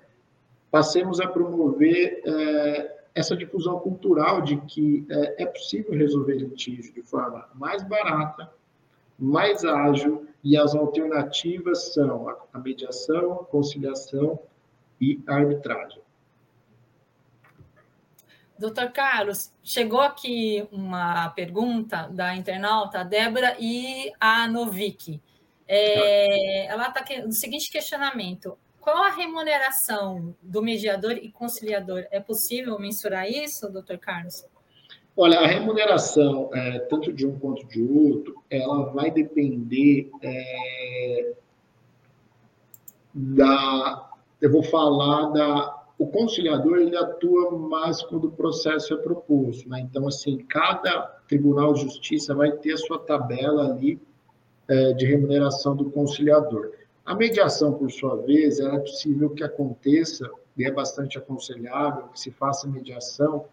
passemos 0.72 1.20
a 1.20 1.28
promover 1.28 2.22
é, 2.26 3.00
essa 3.16 3.36
difusão 3.36 3.80
cultural 3.80 4.42
de 4.42 4.58
que 4.62 5.06
é, 5.10 5.44
é 5.44 5.46
possível 5.46 5.94
resolver 5.94 6.36
litígio 6.36 6.94
de 6.94 7.02
forma 7.02 7.50
mais 7.56 7.84
barata, 7.84 8.52
mais 9.18 9.66
ágil, 9.66 10.28
e 10.44 10.58
as 10.58 10.74
alternativas 10.74 11.94
são 11.94 12.30
a 12.54 12.60
mediação, 12.60 13.34
a 13.34 13.46
conciliação 13.46 14.40
e 15.00 15.22
a 15.28 15.36
arbitragem. 15.36 16.02
Doutor 18.58 18.92
Carlos, 18.92 19.54
chegou 19.64 20.02
aqui 20.02 20.68
uma 20.72 21.30
pergunta 21.30 22.10
da 22.12 22.36
internauta 22.36 23.06
Débora 23.06 23.56
e 23.58 24.12
a 24.20 24.48
Novik. 24.50 25.22
É, 25.66 26.66
ela 26.66 26.90
está 26.90 27.06
no 27.26 27.32
seguinte 27.32 27.72
questionamento: 27.72 28.58
qual 28.92 29.04
a 29.04 29.10
remuneração 29.12 30.36
do 30.42 30.64
mediador 30.64 31.12
e 31.12 31.32
conciliador? 31.32 32.06
É 32.10 32.20
possível 32.20 32.80
mensurar 32.80 33.30
isso, 33.30 33.72
doutor 33.72 34.00
Carlos? 34.00 34.44
Olha, 35.16 35.40
a 35.42 35.46
remuneração, 35.46 36.50
é, 36.54 36.80
tanto 36.80 37.14
de 37.14 37.28
um 37.28 37.38
quanto 37.38 37.68
de 37.68 37.84
outro, 37.84 38.42
ela 38.50 38.86
vai 38.86 39.12
depender 39.12 40.10
é, 40.24 41.34
da. 43.14 44.10
Eu 44.42 44.52
vou 44.52 44.64
falar 44.64 45.30
da 45.30 45.78
o 46.00 46.08
conciliador 46.08 46.78
ele 46.78 46.96
atua 46.96 47.52
mais 47.52 48.02
quando 48.02 48.30
o 48.30 48.32
processo 48.32 48.94
é 48.94 48.98
proposto, 48.98 49.70
né? 49.70 49.82
Então, 49.82 50.08
assim, 50.08 50.38
cada 50.38 51.02
tribunal 51.28 51.74
de 51.74 51.82
justiça 51.82 52.34
vai 52.34 52.54
ter 52.54 52.72
a 52.72 52.78
sua 52.78 52.98
tabela 52.98 53.70
ali 53.70 54.02
é, 54.68 54.94
de 54.94 55.06
remuneração 55.06 55.76
do 55.76 55.92
conciliador. 55.92 56.79
A 57.10 57.16
mediação, 57.16 57.74
por 57.74 57.92
sua 57.92 58.18
vez, 58.18 58.60
é 58.60 58.78
possível 58.78 59.32
que 59.32 59.44
aconteça, 59.44 60.30
e 60.56 60.64
é 60.64 60.70
bastante 60.70 61.18
aconselhável 61.18 62.04
que 62.10 62.20
se 62.20 62.30
faça 62.30 62.68
mediação 62.68 63.46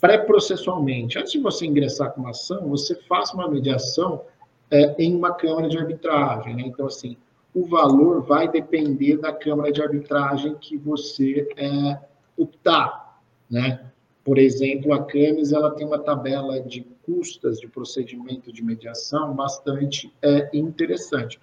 pré-processualmente. 0.00 1.18
Antes 1.18 1.32
de 1.32 1.38
você 1.38 1.66
ingressar 1.66 2.12
com 2.12 2.22
uma 2.22 2.30
ação, 2.30 2.66
você 2.66 2.94
faça 2.94 3.34
uma 3.34 3.46
mediação 3.46 4.22
é, 4.70 4.94
em 4.98 5.14
uma 5.14 5.34
câmara 5.34 5.68
de 5.68 5.76
arbitragem. 5.76 6.56
Né? 6.56 6.62
Então, 6.64 6.86
assim, 6.86 7.18
o 7.54 7.66
valor 7.66 8.22
vai 8.22 8.50
depender 8.50 9.18
da 9.18 9.34
câmara 9.34 9.70
de 9.70 9.82
arbitragem 9.82 10.54
que 10.54 10.78
você 10.78 11.46
é, 11.58 12.00
optar, 12.38 13.20
né? 13.50 13.84
Por 14.24 14.38
exemplo, 14.38 14.94
a 14.94 15.04
Camis 15.04 15.52
ela 15.52 15.72
tem 15.72 15.86
uma 15.86 15.98
tabela 15.98 16.58
de 16.58 16.80
custas 17.04 17.60
de 17.60 17.68
procedimento 17.68 18.50
de 18.50 18.64
mediação 18.64 19.34
bastante 19.34 20.10
é, 20.22 20.48
interessante. 20.56 21.38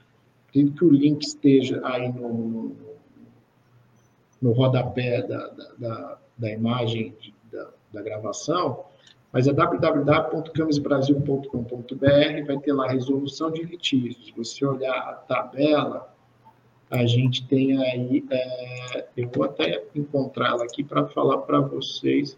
Tem 0.54 0.68
que 0.68 0.86
o 0.86 0.90
link 0.90 1.24
esteja 1.24 1.82
aí 1.84 2.14
no, 2.14 2.76
no, 4.42 4.52
rodapé 4.52 5.24
da, 5.24 5.48
da, 5.48 5.74
da, 5.78 6.20
da 6.38 6.52
imagem 6.52 7.16
de, 7.20 7.34
da, 7.52 7.72
da 7.92 8.02
gravação, 8.02 8.86
mas 9.32 9.48
é 9.48 9.54
www.camisbrasil.com.br, 9.54 12.46
vai 12.46 12.60
ter 12.60 12.72
lá 12.72 12.88
resolução 12.88 13.50
de 13.50 13.64
litígios. 13.64 14.28
Se 14.28 14.34
você 14.38 14.64
olhar 14.64 14.94
a 14.94 15.14
tabela, 15.14 16.14
a 16.92 17.04
gente 17.08 17.48
tem 17.48 17.84
aí, 17.84 18.24
é, 18.30 19.08
eu 19.18 19.28
vou 19.34 19.46
até 19.46 19.84
encontrá-la 19.96 20.66
aqui 20.66 20.84
para 20.84 21.08
falar 21.08 21.40
para 21.40 21.62
vocês 21.62 22.38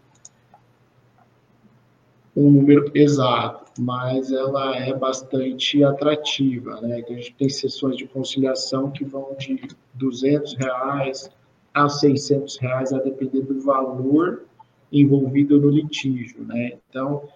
um 2.36 2.50
número 2.50 2.90
exato, 2.94 3.64
mas 3.80 4.30
ela 4.30 4.76
é 4.76 4.92
bastante 4.92 5.82
atrativa, 5.82 6.78
né? 6.82 7.02
A 7.08 7.12
gente 7.12 7.34
tem 7.34 7.48
sessões 7.48 7.96
de 7.96 8.06
conciliação 8.06 8.90
que 8.90 9.04
vão 9.06 9.34
de 9.38 9.58
200 9.94 10.54
reais 10.54 11.30
a 11.72 11.88
600 11.88 12.58
reais, 12.58 12.92
a 12.92 12.98
depender 12.98 13.40
do 13.40 13.58
valor 13.60 14.44
envolvido 14.92 15.58
no 15.58 15.70
litígio, 15.70 16.44
né? 16.44 16.78
Então, 16.88 17.26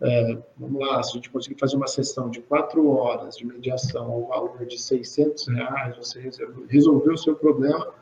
é, 0.00 0.38
vamos 0.56 0.80
lá, 0.80 1.02
se 1.02 1.10
a 1.10 1.14
gente 1.14 1.30
conseguir 1.30 1.58
fazer 1.58 1.76
uma 1.76 1.88
sessão 1.88 2.30
de 2.30 2.40
quatro 2.40 2.88
horas 2.88 3.36
de 3.36 3.44
mediação 3.44 4.10
ao 4.12 4.26
valor 4.28 4.66
de 4.66 4.80
600 4.80 5.48
reais, 5.48 5.96
você 5.96 6.30
resolveu 6.68 7.14
o 7.14 7.18
seu 7.18 7.34
problema 7.34 7.92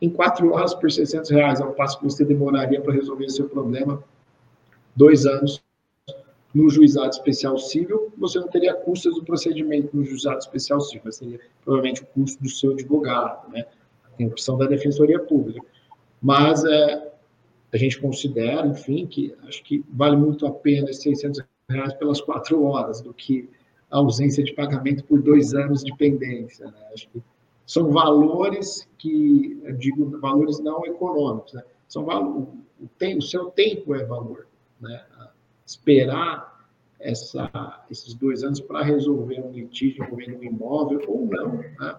em 0.00 0.08
quatro 0.08 0.52
horas 0.52 0.74
por 0.74 0.90
600 0.90 1.30
reais, 1.30 1.60
ao 1.60 1.72
passo 1.72 1.98
que 1.98 2.04
você 2.04 2.24
demoraria 2.24 2.80
para 2.80 2.94
resolver 2.94 3.26
o 3.26 3.30
seu 3.30 3.48
problema 3.48 4.02
dois 4.94 5.26
anos 5.26 5.65
no 6.56 6.70
juizado 6.70 7.10
especial 7.10 7.58
civil, 7.58 8.10
você 8.16 8.40
não 8.40 8.48
teria 8.48 8.72
custos 8.72 9.14
do 9.14 9.22
procedimento 9.22 9.94
no 9.94 10.02
juizado 10.02 10.38
especial 10.38 10.80
civil, 10.80 11.02
mas 11.04 11.16
seria 11.16 11.38
provavelmente 11.62 12.02
o 12.02 12.06
custo 12.06 12.42
do 12.42 12.48
seu 12.48 12.72
advogado, 12.72 13.50
né? 13.50 13.66
Tem 14.16 14.26
a 14.26 14.30
opção 14.30 14.56
da 14.56 14.64
defensoria 14.64 15.20
pública. 15.20 15.60
Mas 16.22 16.64
é, 16.64 17.12
a 17.70 17.76
gente 17.76 18.00
considera, 18.00 18.66
enfim, 18.66 19.06
que 19.06 19.34
acho 19.46 19.62
que 19.62 19.84
vale 19.90 20.16
muito 20.16 20.46
a 20.46 20.50
pena 20.50 20.88
esses 20.88 21.02
600 21.02 21.44
reais 21.68 21.92
pelas 21.92 22.22
quatro 22.22 22.64
horas 22.64 23.02
do 23.02 23.12
que 23.12 23.50
a 23.90 23.98
ausência 23.98 24.42
de 24.42 24.54
pagamento 24.54 25.04
por 25.04 25.20
dois 25.20 25.52
anos 25.52 25.84
de 25.84 25.94
pendência. 25.94 26.64
Né? 26.64 26.78
Acho 26.94 27.06
que 27.10 27.22
são 27.66 27.90
valores 27.90 28.88
que, 28.96 29.62
digo, 29.76 30.18
valores 30.20 30.58
não 30.58 30.86
econômicos, 30.86 31.52
né? 31.52 31.62
são 31.86 32.06
o, 32.06 32.48
tem, 32.96 33.18
o 33.18 33.22
seu 33.22 33.50
tempo 33.50 33.94
é 33.94 34.06
valor. 34.06 34.46
Né? 34.80 35.04
Esperar 35.66 36.56
essa, 37.00 37.84
esses 37.90 38.14
dois 38.14 38.42
anos 38.42 38.60
para 38.60 38.82
resolver 38.82 39.40
um 39.40 39.50
litígio 39.50 40.04
envolvendo 40.04 40.38
um 40.38 40.44
imóvel 40.44 41.02
ou 41.08 41.26
não. 41.26 41.58
Né? 41.58 41.96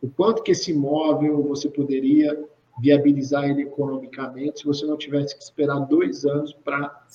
O 0.00 0.08
quanto 0.08 0.42
que 0.42 0.52
esse 0.52 0.72
imóvel 0.72 1.42
você 1.42 1.68
poderia 1.68 2.48
viabilizar 2.80 3.44
ele 3.44 3.62
economicamente 3.62 4.60
se 4.60 4.66
você 4.66 4.86
não 4.86 4.96
tivesse 4.96 5.36
que 5.36 5.42
esperar 5.42 5.80
dois 5.80 6.24
anos 6.24 6.52
para 6.52 7.06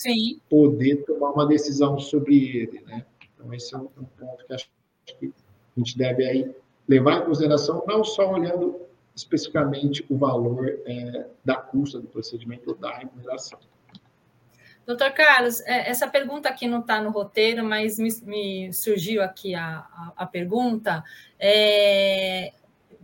poder 0.50 1.04
tomar 1.04 1.32
uma 1.32 1.48
decisão 1.48 2.00
sobre 2.00 2.58
ele, 2.58 2.82
né? 2.82 3.06
Então, 3.34 3.54
esse 3.54 3.74
é 3.74 3.78
um, 3.78 3.90
um 3.98 4.04
ponto 4.04 4.46
que 4.46 4.54
acho 4.54 4.70
que 5.20 5.28
a 5.28 5.80
gente 5.80 5.98
deve 5.98 6.26
aí 6.26 6.56
levar 6.88 7.22
em 7.22 7.26
consideração, 7.26 7.84
não 7.88 8.04
só 8.04 8.32
olhando 8.32 8.80
especificamente 9.16 10.06
o 10.10 10.18
valor 10.18 10.80
é, 10.86 11.28
da 11.44 11.56
custa 11.56 12.00
do 12.00 12.08
procedimento 12.08 12.70
ou 12.70 12.76
da 12.76 12.96
remuneração. 12.96 13.60
Doutor 14.88 15.12
Carlos, 15.12 15.60
é, 15.66 15.90
essa 15.90 16.08
pergunta 16.08 16.48
aqui 16.48 16.66
não 16.66 16.80
está 16.80 17.02
no 17.02 17.10
roteiro, 17.10 17.62
mas 17.62 18.00
me, 18.00 18.10
me 18.24 18.74
surgiu 18.74 19.22
aqui 19.22 19.54
a, 19.54 19.80
a, 19.80 20.14
a 20.16 20.26
pergunta. 20.26 21.04
É, 21.38 22.54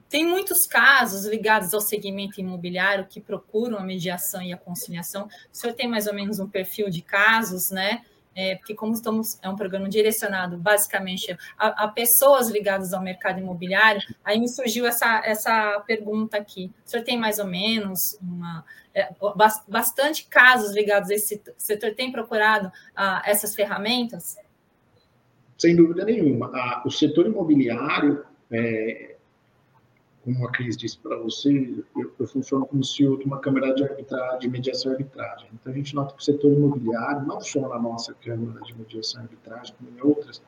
tem 0.08 0.25
muitos 0.25 0.66
casos 0.66 1.25
ligados 1.25 1.74
ao 1.74 1.82
segmento 1.82 2.40
imobiliário 2.40 3.06
que 3.06 3.20
procuram 3.20 3.78
a 3.78 3.84
mediação 3.84 4.42
e 4.42 4.54
a 4.54 4.58
conciliação. 4.58 5.25
O 5.25 5.30
senhor 5.52 5.74
tem 5.74 5.86
mais 5.86 6.08
ou 6.08 6.13
menos 6.13 6.40
um 6.40 6.48
perfil 6.48 6.90
de 6.90 7.02
casos, 7.02 7.70
né? 7.70 8.02
é, 8.36 8.56
porque 8.56 8.74
como 8.74 8.94
estamos 8.94 9.38
é 9.42 9.50
um 9.50 9.56
programa 9.56 9.88
direcionado 9.88 10.58
basicamente 10.58 11.36
a, 11.58 11.84
a, 11.84 11.88
pessoas 11.88 12.50
ligadas 12.50 12.94
ao 12.94 13.02
mercado 13.02 13.40
imobiliário, 13.40 14.02
aí 14.24 14.40
me 14.40 14.48
surgiu 14.48 14.86
essa, 14.86 15.22
essa 15.24 15.80
pergunta 15.86 16.38
aqui. 16.38 16.72
O 16.86 16.90
senhor 16.90 17.04
tem 17.04 17.18
mais 17.18 17.40
ou 17.40 17.46
menos 17.46 18.18
uma, 18.22 18.66
bastante 19.67 20.27
casos 20.27 20.73
ligados 20.73 21.09
a 21.09 21.15
esse 21.15 21.41
setor? 21.57 21.95
Tem 21.95 22.12
procurado 22.12 22.71
ah, 22.95 23.21
essas 23.25 23.55
ferramentas? 23.55 24.38
Sem 25.57 25.75
dúvida 25.75 26.05
nenhuma. 26.05 26.51
Ah, 26.53 26.83
o 26.85 26.91
setor 26.91 27.25
imobiliário 27.25 28.25
é, 28.51 29.13
como 30.23 30.47
a 30.47 30.51
Cris 30.51 30.77
disse 30.77 30.97
para 30.97 31.17
você, 31.17 31.83
eu, 31.97 32.13
eu, 32.17 32.27
funciono 32.27 32.65
como 32.65 32.83
CEO 32.83 33.17
de 33.17 33.25
uma 33.25 33.39
Câmara 33.39 33.73
de 33.75 33.83
Arbitragem, 33.83 34.39
de 34.39 34.47
Mediação 34.47 34.91
e 34.91 34.95
Arbitragem. 34.95 35.50
Então, 35.53 35.73
a 35.73 35.75
gente 35.75 35.93
nota 35.93 36.13
que 36.13 36.21
o 36.21 36.23
setor 36.23 36.53
imobiliário, 36.53 37.27
não 37.27 37.41
só 37.41 37.67
na 37.67 37.77
nossa 37.77 38.13
Câmara 38.13 38.62
de 38.62 38.73
Mediação 38.73 39.21
e 39.21 39.23
Arbitragem, 39.25 39.75
como 39.77 39.91
em 39.91 40.01
outras, 40.01 40.41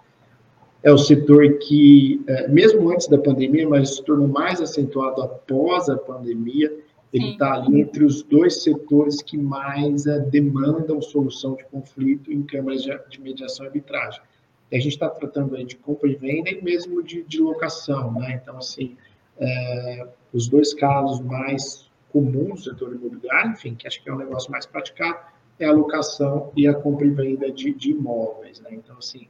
é 0.82 0.92
o 0.92 0.98
setor 0.98 1.58
que, 1.58 2.24
é, 2.28 2.48
mesmo 2.48 2.90
antes 2.90 3.08
da 3.08 3.18
pandemia, 3.18 3.68
mas 3.68 3.96
se 3.96 4.04
tornou 4.04 4.28
mais 4.28 4.62
acentuado 4.62 5.22
após 5.22 5.90
a 5.90 5.98
pandemia, 5.98 6.72
ele 7.16 7.32
está 7.32 7.54
ali 7.54 7.80
entre 7.80 8.04
os 8.04 8.22
dois 8.24 8.62
setores 8.62 9.22
que 9.22 9.38
mais 9.38 10.06
é, 10.06 10.20
demandam 10.20 11.02
solução 11.02 11.56
de 11.56 11.64
conflito 11.64 12.30
em 12.30 12.44
câmaras 12.44 12.84
de, 12.84 12.94
de 13.10 13.22
mediação 13.22 13.66
e 13.66 13.68
arbitragem. 13.70 14.22
E 14.70 14.76
a 14.76 14.80
gente 14.80 14.94
está 14.94 15.10
tratando 15.10 15.56
aí 15.56 15.64
de 15.64 15.78
compra 15.78 16.10
e 16.10 16.16
venda 16.16 16.50
e 16.50 16.62
mesmo 16.62 17.02
de, 17.02 17.24
de 17.24 17.40
locação, 17.40 18.12
né? 18.12 18.38
Então, 18.42 18.58
assim, 18.58 18.98
é, 19.40 20.08
os 20.34 20.50
dois 20.50 20.74
casos 20.74 21.22
mais 21.22 21.90
comuns 22.12 22.66
do 22.66 22.72
setor 22.72 22.94
imobiliário, 22.94 23.52
enfim, 23.52 23.76
que 23.76 23.88
acho 23.88 24.04
que 24.04 24.10
é 24.10 24.14
um 24.14 24.18
negócio 24.18 24.52
mais 24.52 24.66
praticado, 24.66 25.18
é 25.58 25.66
a 25.66 25.72
locação 25.72 26.52
e 26.54 26.68
a 26.68 26.74
compra 26.74 27.08
e 27.08 27.12
venda 27.12 27.50
de, 27.50 27.74
de 27.74 27.92
imóveis. 27.92 28.60
Né? 28.60 28.72
Então, 28.74 28.98
assim, 28.98 29.30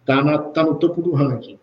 está 0.00 0.38
tá 0.38 0.64
no 0.64 0.74
topo 0.74 1.00
do 1.00 1.12
ranking. 1.12 1.56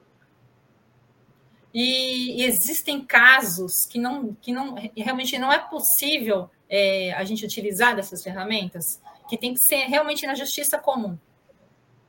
E, 1.74 2.44
existem 2.44 3.02
casos 3.02 3.86
que 3.86 4.00
não, 4.00 4.34
que 4.42 4.52
não 4.52 4.76
realmente 4.96 5.38
não 5.38 5.52
é 5.52 5.60
possível 5.60 6.50
é, 6.68 7.14
a 7.14 7.24
gente 7.24 7.46
utilizar 7.46 7.96
dessas 7.96 8.24
ferramentas, 8.24 9.00
que 9.28 9.38
tem 9.38 9.54
que 9.54 9.60
ser 9.60 9.86
realmente 9.86 10.26
na 10.26 10.34
justiça 10.34 10.78
comum. 10.78 11.18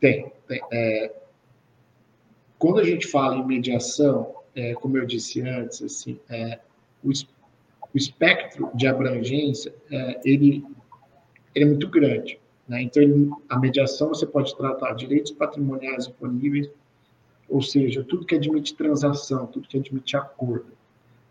Tem, 0.01 0.33
tem. 0.49 0.61
É, 0.73 1.13
quando 2.59 2.81
a 2.81 2.85
gente 2.85 3.07
fala 3.07 3.37
em 3.37 3.47
mediação, 3.47 4.35
é, 4.55 4.75
como 4.75 4.97
eu 4.97 5.07
disse 5.07 5.41
antes, 5.43 5.83
assim, 5.83 6.19
é, 6.29 6.59
o, 7.03 7.11
o, 7.11 7.97
espectro 7.97 8.71
de 8.75 8.87
abrangência 8.87 9.75
é, 9.91 10.21
ele, 10.25 10.65
ele, 11.55 11.65
é 11.65 11.69
muito 11.69 11.89
grande. 11.89 12.39
Né? 12.67 12.83
Então, 12.83 13.03
ele, 13.03 13.31
a 13.49 13.59
mediação 13.59 14.09
você 14.09 14.27
pode 14.27 14.57
tratar 14.57 14.95
direitos 14.95 15.33
patrimoniais 15.33 16.07
disponíveis, 16.07 16.71
ou 17.51 17.61
seja, 17.61 18.05
tudo 18.05 18.25
que 18.25 18.35
admite 18.35 18.75
transação, 18.75 19.47
tudo 19.47 19.69
que 19.69 19.79
admite 19.79 20.17
acordo. 20.17 20.73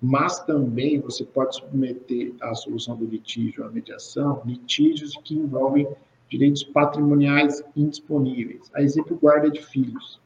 Mas 0.02 0.40
também 0.40 1.00
você 1.00 1.26
pode 1.26 1.56
submeter 1.56 2.34
à 2.42 2.54
solução 2.54 2.96
do 2.96 3.06
litígio, 3.06 3.66
à 3.66 3.70
mediação, 3.70 4.42
litígios 4.46 5.14
que 5.24 5.36
envolvem 5.36 5.88
direitos 6.30 6.64
patrimoniais 6.64 7.64
indisponíveis. 7.76 8.70
A 8.74 8.82
exemplo, 8.82 9.18
guarda 9.18 9.50
de 9.50 9.62
filhos. 9.62 10.22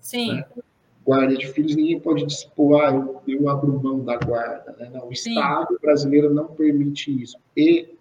Sim. 0.00 0.32
Né? 0.32 0.44
guarda 1.08 1.34
de 1.34 1.46
filhos, 1.46 1.74
ninguém 1.74 1.98
pode 1.98 2.26
dispor, 2.26 2.82
ah, 2.82 2.92
eu, 2.92 3.22
eu 3.26 3.48
abro 3.48 3.80
mão 3.82 4.04
da 4.04 4.18
guarda. 4.18 4.76
Né? 4.78 4.90
Não, 4.92 5.08
o 5.08 5.16
Sim. 5.16 5.30
Estado 5.30 5.78
brasileiro 5.80 6.34
não 6.34 6.48
permite 6.48 7.22
isso. 7.22 7.38
E 7.56 7.94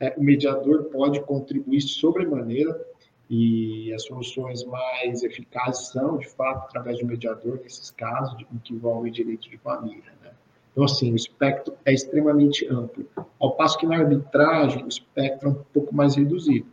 é, 0.00 0.14
o 0.16 0.22
mediador 0.22 0.84
pode 0.84 1.20
contribuir 1.20 1.82
sobremaneira, 1.82 2.80
e 3.30 3.94
as 3.94 4.02
soluções 4.02 4.64
mais 4.64 5.22
eficazes 5.22 5.86
são, 5.88 6.18
de 6.18 6.28
fato, 6.28 6.64
através 6.64 6.98
do 6.98 7.06
mediador, 7.06 7.60
nesses 7.62 7.88
casos, 7.92 8.36
de, 8.36 8.44
que 8.44 8.74
envolvem 8.74 9.12
direito 9.12 9.48
de 9.48 9.56
família. 9.58 10.12
Né? 10.20 10.32
Então, 10.72 10.82
assim, 10.82 11.12
o 11.12 11.16
espectro 11.16 11.76
é 11.84 11.92
extremamente 11.92 12.66
amplo. 12.66 13.06
Ao 13.38 13.52
passo 13.52 13.78
que 13.78 13.86
na 13.86 13.98
arbitragem, 13.98 14.82
o 14.84 14.88
espectro 14.88 15.48
é 15.48 15.52
um 15.52 15.62
pouco 15.72 15.94
mais 15.94 16.16
reduzido. 16.16 16.66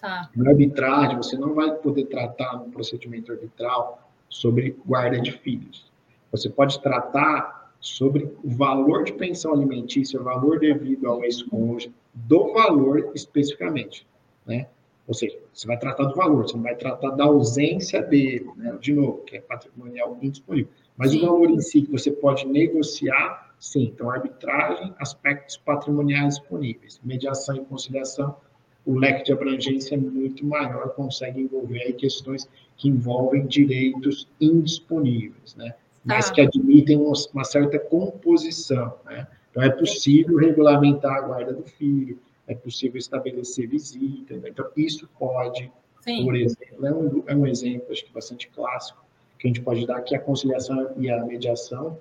Tá. 0.00 0.30
Na 0.36 0.50
arbitragem, 0.50 1.16
você 1.16 1.36
não 1.36 1.54
vai 1.54 1.74
poder 1.74 2.04
tratar 2.04 2.56
no 2.56 2.70
procedimento 2.70 3.32
arbitral 3.32 4.08
sobre 4.28 4.76
guarda 4.86 5.20
de 5.20 5.32
filhos. 5.32 5.90
Você 6.30 6.48
pode 6.48 6.80
tratar 6.82 7.74
sobre 7.80 8.32
o 8.44 8.48
valor 8.48 9.02
de 9.02 9.12
pensão 9.12 9.52
alimentícia, 9.52 10.20
o 10.20 10.24
valor 10.24 10.60
devido 10.60 11.08
ao 11.08 11.24
ex-cônjuge, 11.24 11.92
do 12.14 12.52
valor 12.52 13.10
especificamente, 13.12 14.06
né? 14.46 14.68
Ou 15.06 15.14
seja, 15.14 15.38
você 15.52 15.66
vai 15.66 15.78
tratar 15.78 16.04
do 16.04 16.14
valor, 16.14 16.42
você 16.42 16.56
não 16.56 16.64
vai 16.64 16.74
tratar 16.74 17.10
da 17.10 17.24
ausência 17.24 18.02
dele, 18.02 18.50
né? 18.56 18.76
De 18.80 18.92
novo, 18.92 19.18
que 19.18 19.36
é 19.36 19.40
patrimonial 19.40 20.18
indisponível. 20.20 20.70
Mas 20.96 21.12
sim. 21.12 21.18
o 21.18 21.26
valor 21.26 21.50
em 21.50 21.60
si 21.60 21.82
que 21.82 21.92
você 21.92 22.10
pode 22.10 22.46
negociar, 22.46 23.54
sim. 23.58 23.84
Então, 23.84 24.10
arbitragem, 24.10 24.92
aspectos 24.98 25.56
patrimoniais 25.56 26.38
disponíveis, 26.38 27.00
mediação 27.04 27.56
e 27.56 27.64
conciliação, 27.64 28.36
o 28.84 28.98
leque 28.98 29.24
de 29.24 29.32
abrangência 29.32 29.94
é 29.94 29.98
muito 29.98 30.46
maior, 30.46 30.90
consegue 30.90 31.40
envolver 31.40 31.82
aí 31.82 31.92
questões 31.92 32.48
que 32.76 32.88
envolvem 32.88 33.46
direitos 33.46 34.28
indisponíveis, 34.40 35.56
né? 35.56 35.74
mas 36.06 36.28
tá. 36.28 36.34
que 36.34 36.40
admitem 36.40 36.96
uma 36.96 37.44
certa 37.44 37.80
composição. 37.80 38.94
Né? 39.04 39.26
Então, 39.50 39.62
é 39.62 39.70
possível 39.70 40.36
regulamentar 40.36 41.16
a 41.16 41.20
guarda 41.22 41.52
do 41.52 41.64
filho, 41.64 42.18
é 42.46 42.54
possível 42.54 42.98
estabelecer 42.98 43.68
visita. 43.68 44.36
Né? 44.36 44.48
Então, 44.50 44.70
isso 44.76 45.08
pode, 45.18 45.70
Sim. 46.00 46.24
por 46.24 46.36
exemplo, 46.36 46.86
é 46.86 46.92
um, 46.92 47.24
é 47.26 47.36
um 47.36 47.46
exemplo, 47.46 47.92
acho 47.92 48.04
que 48.04 48.12
bastante 48.12 48.48
clássico, 48.48 49.04
que 49.38 49.46
a 49.46 49.48
gente 49.48 49.60
pode 49.60 49.86
dar 49.86 50.00
que 50.02 50.14
a 50.14 50.20
conciliação 50.20 50.94
e 50.96 51.10
a 51.10 51.24
mediação 51.24 52.00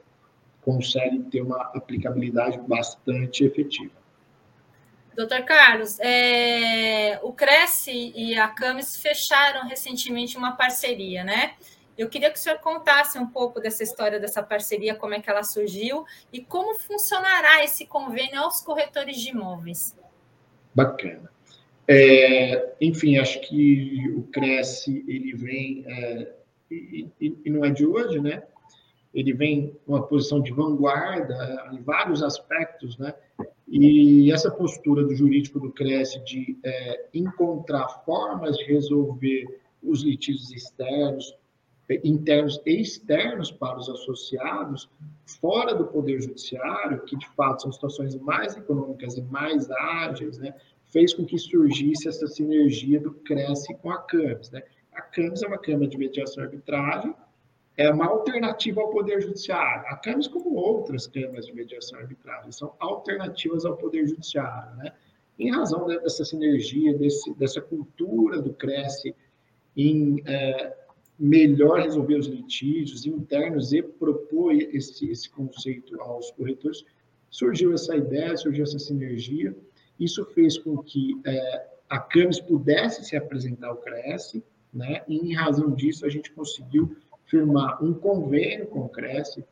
conseguem 0.61 1.21
ter 1.23 1.41
uma 1.41 1.61
aplicabilidade 1.75 2.57
bastante 2.59 3.43
efetiva. 3.43 3.93
Doutor 5.15 5.43
Carlos, 5.43 5.97
é, 5.99 7.19
o 7.23 7.31
Cresce 7.31 8.11
e 8.15 8.37
a 8.37 8.49
Camis 8.49 8.97
fecharam 8.97 9.65
recentemente 9.65 10.37
uma 10.37 10.57
parceria, 10.57 11.23
né? 11.23 11.55
Eu 11.97 12.09
queria 12.09 12.29
que 12.29 12.37
o 12.37 12.41
senhor 12.41 12.59
contasse 12.59 13.17
um 13.17 13.25
pouco 13.25 13.61
dessa 13.61 13.81
história 13.81 14.19
dessa 14.19 14.43
parceria, 14.43 14.95
como 14.95 15.13
é 15.13 15.21
que 15.21 15.29
ela 15.29 15.43
surgiu 15.43 16.03
e 16.33 16.43
como 16.43 16.75
funcionará 16.75 17.63
esse 17.63 17.85
convênio 17.85 18.41
aos 18.41 18.59
corretores 18.59 19.15
de 19.15 19.29
imóveis. 19.29 19.95
Bacana. 20.75 21.31
É, 21.87 22.75
enfim, 22.81 23.17
acho 23.17 23.39
que 23.41 24.11
o 24.15 24.23
Cresce 24.23 25.05
ele 25.07 25.33
vem 25.33 25.83
é, 25.87 26.35
e, 26.69 27.07
e, 27.21 27.37
e, 27.45 27.49
não 27.49 27.63
é 27.63 27.69
de 27.69 27.85
hoje, 27.85 28.19
né? 28.19 28.43
Ele 29.13 29.33
vem 29.33 29.73
numa 29.87 30.05
posição 30.05 30.41
de 30.41 30.51
vanguarda 30.51 31.69
em 31.71 31.81
vários 31.81 32.21
aspectos, 32.21 32.97
né? 32.97 33.13
E 33.67 34.31
essa 34.31 34.51
postura 34.51 35.03
do 35.03 35.15
jurídico 35.15 35.59
do 35.59 35.71
Cresce 35.71 36.23
de 36.25 36.57
é, 36.63 37.05
encontrar 37.13 37.87
formas 38.03 38.57
de 38.57 38.65
resolver 38.65 39.45
os 39.81 40.03
litígios 40.03 40.51
externos, 40.51 41.33
internos 42.03 42.59
e 42.65 42.81
externos 42.81 43.51
para 43.51 43.77
os 43.77 43.89
associados, 43.89 44.89
fora 45.39 45.73
do 45.75 45.85
Poder 45.85 46.21
Judiciário, 46.21 47.03
que 47.05 47.15
de 47.15 47.27
fato 47.29 47.63
são 47.63 47.71
situações 47.71 48.15
mais 48.15 48.55
econômicas 48.57 49.17
e 49.17 49.21
mais 49.21 49.69
ágeis, 49.69 50.37
né, 50.37 50.53
fez 50.91 51.13
com 51.13 51.25
que 51.25 51.37
surgisse 51.37 52.07
essa 52.07 52.27
sinergia 52.27 52.99
do 52.99 53.11
Cresce 53.11 53.73
com 53.75 53.91
a 53.91 53.97
CAMES. 53.97 54.49
Né? 54.51 54.63
A 54.93 55.01
CAMES 55.01 55.43
é 55.43 55.47
uma 55.47 55.57
Câmara 55.57 55.87
de 55.87 55.97
Mediação 55.97 56.43
e 56.43 56.47
Arbitragem, 56.47 57.13
é 57.77 57.91
uma 57.91 58.05
alternativa 58.05 58.81
ao 58.81 58.89
Poder 58.89 59.21
Judiciário. 59.21 59.85
A 59.87 59.97
CAMES, 59.97 60.27
como 60.27 60.55
outras 60.55 61.07
câmaras 61.07 61.45
de 61.45 61.53
mediação 61.53 61.99
e 61.99 62.03
arbitragem, 62.03 62.51
são 62.51 62.73
alternativas 62.79 63.65
ao 63.65 63.75
Poder 63.75 64.07
Judiciário, 64.07 64.75
né? 64.77 64.93
em 65.37 65.51
razão 65.51 65.85
dessa 65.85 66.23
sinergia, 66.23 66.97
desse, 66.97 67.33
dessa 67.35 67.61
cultura 67.61 68.41
do 68.41 68.53
Cresce 68.53 69.13
em 69.75 70.23
é, 70.25 70.84
melhor 71.17 71.81
resolver 71.81 72.15
os 72.15 72.27
litígios 72.27 73.05
internos 73.05 73.71
e 73.73 73.81
propor 73.81 74.53
esse, 74.53 75.09
esse 75.09 75.29
conceito 75.29 75.99
aos 76.01 76.31
corretores, 76.31 76.83
surgiu 77.29 77.73
essa 77.73 77.95
ideia, 77.95 78.35
surgiu 78.35 78.63
essa 78.63 78.79
sinergia. 78.79 79.55
Isso 79.99 80.25
fez 80.33 80.57
com 80.57 80.77
que 80.77 81.19
é, 81.25 81.67
a 81.89 81.99
CAMES 81.99 82.39
pudesse 82.41 83.05
se 83.05 83.15
apresentar 83.15 83.67
ao 83.67 83.77
Cresce, 83.77 84.43
né? 84.73 85.03
e 85.07 85.17
em 85.17 85.33
razão 85.33 85.71
disso 85.71 86.05
a 86.05 86.09
gente 86.09 86.31
conseguiu 86.31 86.95
firmar 87.25 87.83
um 87.83 87.93
convênio 87.93 88.67
com 88.67 88.81
o 88.81 88.89
Cresce, 88.89 89.43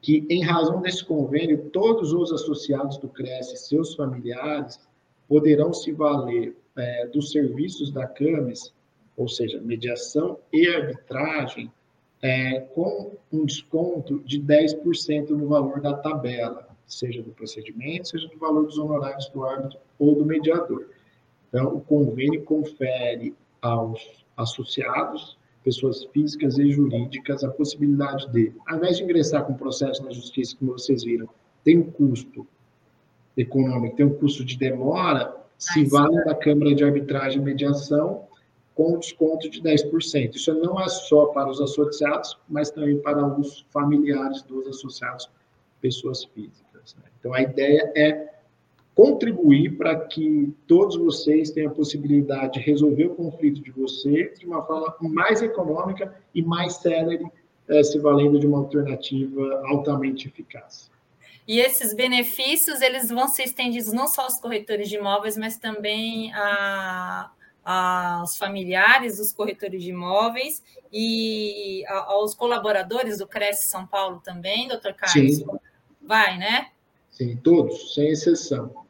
que, 0.00 0.26
em 0.28 0.42
razão 0.42 0.80
desse 0.80 1.04
convênio, 1.04 1.70
todos 1.70 2.12
os 2.12 2.32
associados 2.32 2.98
do 2.98 3.08
Cresce, 3.08 3.56
seus 3.56 3.94
familiares, 3.94 4.80
poderão 5.28 5.72
se 5.72 5.92
valer 5.92 6.56
é, 6.76 7.06
dos 7.06 7.30
serviços 7.30 7.92
da 7.92 8.06
CAMES, 8.06 8.74
ou 9.22 9.28
seja, 9.28 9.60
mediação 9.60 10.38
e 10.52 10.66
arbitragem, 10.66 11.70
é, 12.20 12.60
com 12.60 13.12
um 13.32 13.46
desconto 13.46 14.18
de 14.24 14.40
10% 14.40 15.30
no 15.30 15.46
valor 15.46 15.80
da 15.80 15.94
tabela, 15.94 16.68
seja 16.86 17.22
do 17.22 17.30
procedimento, 17.30 18.08
seja 18.08 18.26
do 18.26 18.36
valor 18.36 18.66
dos 18.66 18.78
honorários 18.78 19.28
do 19.28 19.44
árbitro 19.44 19.78
ou 19.96 20.16
do 20.16 20.24
mediador. 20.24 20.88
Então, 21.48 21.76
o 21.76 21.80
convênio 21.80 22.42
confere 22.42 23.32
aos 23.60 24.24
associados, 24.36 25.38
pessoas 25.62 26.04
físicas 26.06 26.58
e 26.58 26.72
jurídicas, 26.72 27.44
a 27.44 27.50
possibilidade 27.50 28.28
de, 28.32 28.52
ao 28.66 28.78
invés 28.78 28.96
de 28.96 29.04
ingressar 29.04 29.44
com 29.44 29.54
processo 29.54 30.04
na 30.04 30.10
justiça, 30.10 30.56
como 30.58 30.72
vocês 30.72 31.04
viram, 31.04 31.28
tem 31.62 31.78
um 31.78 31.88
custo 31.88 32.44
econômico, 33.36 33.94
tem 33.94 34.06
um 34.06 34.14
custo 34.14 34.44
de 34.44 34.58
demora, 34.58 35.36
se 35.56 35.84
vale 35.84 36.24
da 36.24 36.34
Câmara 36.34 36.74
de 36.74 36.82
Arbitragem 36.82 37.40
e 37.40 37.44
Mediação 37.44 38.26
com 38.74 38.98
desconto 38.98 39.48
de 39.50 39.60
10%. 39.60 40.34
Isso 40.34 40.54
não 40.54 40.80
é 40.80 40.88
só 40.88 41.26
para 41.26 41.50
os 41.50 41.60
associados, 41.60 42.38
mas 42.48 42.70
também 42.70 42.98
para 42.98 43.24
os 43.26 43.66
familiares 43.70 44.42
dos 44.42 44.66
associados, 44.66 45.28
pessoas 45.80 46.24
físicas. 46.24 46.94
Né? 46.96 47.04
Então, 47.18 47.34
a 47.34 47.42
ideia 47.42 47.92
é 47.94 48.32
contribuir 48.94 49.76
para 49.76 49.96
que 49.96 50.54
todos 50.66 50.96
vocês 50.96 51.50
tenham 51.50 51.70
a 51.70 51.74
possibilidade 51.74 52.54
de 52.54 52.60
resolver 52.60 53.06
o 53.06 53.14
conflito 53.14 53.62
de 53.62 53.70
vocês 53.70 54.38
de 54.38 54.46
uma 54.46 54.62
forma 54.64 54.94
mais 55.00 55.40
econômica 55.42 56.14
e 56.34 56.42
mais 56.42 56.74
célere, 56.74 57.26
eh, 57.68 57.82
se 57.82 57.98
valendo 57.98 58.38
de 58.38 58.46
uma 58.46 58.58
alternativa 58.58 59.62
altamente 59.66 60.28
eficaz. 60.28 60.90
E 61.48 61.58
esses 61.58 61.94
benefícios 61.94 62.80
eles 62.80 63.08
vão 63.08 63.28
ser 63.28 63.44
estendidos 63.44 63.92
não 63.92 64.06
só 64.06 64.22
aos 64.22 64.38
corretores 64.38 64.88
de 64.88 64.96
imóveis, 64.96 65.36
mas 65.36 65.58
também 65.58 66.32
a, 66.34 67.30
aos 67.64 68.36
familiares 68.36 69.18
dos 69.18 69.32
corretores 69.32 69.82
de 69.82 69.90
imóveis 69.90 70.62
e 70.92 71.84
aos 71.86 72.34
colaboradores 72.34 73.18
do 73.18 73.26
Cresce 73.26 73.68
São 73.68 73.86
Paulo 73.86 74.20
também, 74.20 74.68
doutor 74.68 74.94
Carlos? 74.94 75.36
Sim. 75.36 75.46
Vai, 76.00 76.36
né? 76.38 76.72
Sim, 77.10 77.36
todos, 77.36 77.94
sem 77.94 78.08
exceção. 78.08 78.84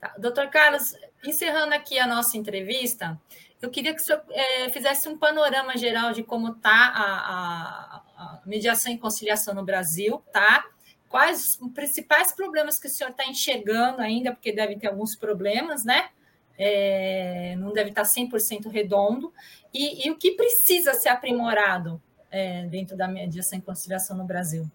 Tá. 0.00 0.14
Doutor 0.18 0.48
Carlos, 0.48 0.94
encerrando 1.24 1.74
aqui 1.74 1.98
a 1.98 2.06
nossa 2.06 2.36
entrevista, 2.36 3.18
eu 3.62 3.70
queria 3.70 3.94
que 3.94 4.02
o 4.02 4.04
senhor 4.04 4.22
é, 4.30 4.68
fizesse 4.68 5.08
um 5.08 5.16
panorama 5.16 5.76
geral 5.78 6.12
de 6.12 6.22
como 6.22 6.52
está 6.52 6.70
a, 6.70 7.04
a, 7.04 8.02
a 8.16 8.42
mediação 8.44 8.92
e 8.92 8.98
conciliação 8.98 9.54
no 9.54 9.64
Brasil, 9.64 10.22
tá? 10.30 10.64
Quais 11.08 11.58
os 11.60 11.72
principais 11.72 12.32
problemas 12.32 12.78
que 12.78 12.88
o 12.88 12.90
senhor 12.90 13.10
está 13.10 13.24
enxergando 13.24 14.02
ainda, 14.02 14.32
porque 14.32 14.52
deve 14.52 14.76
ter 14.76 14.88
alguns 14.88 15.16
problemas, 15.16 15.84
né? 15.84 16.10
É, 16.56 17.56
não 17.56 17.72
deve 17.72 17.90
estar 17.90 18.04
100% 18.04 18.70
redondo, 18.70 19.32
e, 19.72 20.06
e, 20.06 20.10
o 20.10 20.16
que 20.16 20.32
precisa 20.32 20.94
ser 20.94 21.08
aprimorado 21.08 22.00
é, 22.30 22.64
dentro 22.66 22.96
da 22.96 23.08
mediação 23.08 23.58
e 23.58 23.62
conciliação 23.62 24.16
no 24.16 24.24
Brasil? 24.24 24.70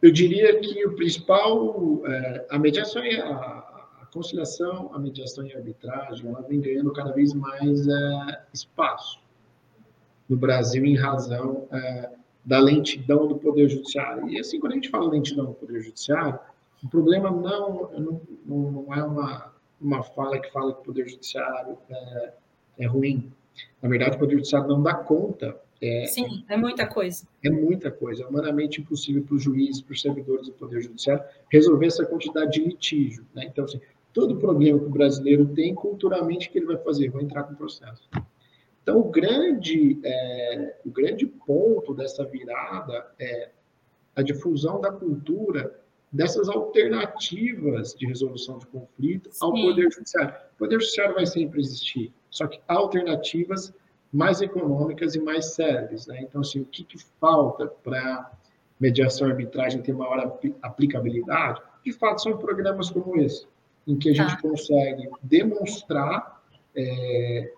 Eu 0.00 0.12
diria 0.12 0.58
que 0.60 0.86
o 0.86 0.94
principal, 0.94 2.06
é, 2.06 2.46
a 2.50 2.58
mediação 2.58 3.04
e 3.04 3.20
a, 3.20 3.28
a, 3.28 4.08
conciliação, 4.12 4.90
a 4.94 4.98
mediação 4.98 5.46
e 5.46 5.52
a 5.52 5.58
arbitragem, 5.58 6.26
ela 6.28 6.40
vem 6.42 6.60
ganhando 6.60 6.92
cada 6.92 7.12
vez 7.12 7.34
mais 7.34 7.86
é, 7.86 8.42
espaço 8.52 9.20
no 10.28 10.36
Brasil 10.36 10.84
em 10.84 10.96
razão 10.96 11.66
é, 11.72 12.10
da 12.44 12.58
lentidão 12.58 13.26
do 13.26 13.36
Poder 13.36 13.68
Judiciário. 13.68 14.28
E 14.28 14.38
assim, 14.38 14.60
quando 14.60 14.72
a 14.72 14.74
gente 14.76 14.88
fala 14.88 15.10
lentidão 15.10 15.46
do 15.46 15.54
Poder 15.54 15.80
Judiciário, 15.80 16.38
o 16.82 16.88
problema 16.88 17.30
não, 17.30 17.90
não, 17.92 18.20
não 18.46 18.94
é 18.94 19.02
uma, 19.02 19.47
uma 19.80 20.02
fala 20.02 20.38
que 20.38 20.50
fala 20.52 20.72
que 20.72 20.80
o 20.80 20.84
Poder 20.84 21.08
Judiciário 21.08 21.78
é, 21.88 22.32
é 22.80 22.86
ruim. 22.86 23.32
Na 23.82 23.88
verdade, 23.88 24.16
o 24.16 24.18
Poder 24.18 24.36
Judiciário 24.36 24.68
não 24.68 24.82
dá 24.82 24.94
conta. 24.94 25.58
É, 25.80 26.06
Sim, 26.06 26.44
é 26.48 26.56
muita 26.56 26.86
coisa. 26.86 27.26
É 27.44 27.50
muita 27.50 27.90
coisa. 27.90 28.24
É 28.24 28.26
humanamente 28.26 28.80
impossível 28.80 29.22
para 29.22 29.36
os 29.36 29.42
juízes, 29.42 29.80
para 29.80 29.92
os 29.92 30.00
servidores 30.00 30.46
do 30.46 30.52
Poder 30.52 30.80
Judiciário 30.80 31.24
resolver 31.50 31.86
essa 31.86 32.04
quantidade 32.04 32.52
de 32.52 32.64
litígio. 32.64 33.24
Né? 33.34 33.44
Então, 33.46 33.64
assim, 33.64 33.80
todo 34.12 34.36
problema 34.36 34.78
que 34.78 34.86
o 34.86 34.90
brasileiro 34.90 35.46
tem, 35.46 35.74
culturalmente, 35.74 36.48
o 36.48 36.50
que 36.50 36.58
ele 36.58 36.66
vai 36.66 36.78
fazer? 36.78 37.10
Vai 37.10 37.22
entrar 37.22 37.44
com 37.44 37.54
processo. 37.54 38.08
Então, 38.82 38.98
o 38.98 39.10
grande, 39.10 40.00
é, 40.02 40.76
o 40.84 40.90
grande 40.90 41.26
ponto 41.26 41.94
dessa 41.94 42.24
virada 42.24 43.06
é 43.18 43.50
a 44.16 44.22
difusão 44.22 44.80
da 44.80 44.90
cultura 44.90 45.78
dessas 46.10 46.48
alternativas 46.48 47.94
de 47.94 48.06
resolução 48.06 48.58
de 48.58 48.66
conflito 48.66 49.30
Sim. 49.30 49.38
ao 49.44 49.52
Poder 49.52 49.90
Judiciário. 49.92 50.34
O 50.54 50.58
Poder 50.58 50.80
Judiciário 50.80 51.14
vai 51.14 51.26
sempre 51.26 51.60
existir, 51.60 52.12
só 52.30 52.46
que 52.46 52.60
alternativas 52.66 53.72
mais 54.12 54.40
econômicas 54.40 55.14
e 55.14 55.20
mais 55.20 55.54
sérias. 55.54 56.06
Né? 56.06 56.20
Então, 56.22 56.40
assim, 56.40 56.60
o 56.60 56.64
que, 56.64 56.82
que 56.82 56.98
falta 57.20 57.66
para 57.66 58.32
mediação 58.80 59.28
e 59.28 59.32
arbitragem 59.32 59.82
ter 59.82 59.92
maior 59.92 60.38
aplicabilidade? 60.62 61.60
De 61.84 61.92
fato, 61.92 62.22
são 62.22 62.36
programas 62.38 62.90
como 62.90 63.20
esse, 63.20 63.46
em 63.86 63.98
que 63.98 64.10
a 64.10 64.14
gente 64.14 64.36
tá. 64.36 64.42
consegue 64.42 65.08
demonstrar 65.22 66.42
é, 66.74 67.52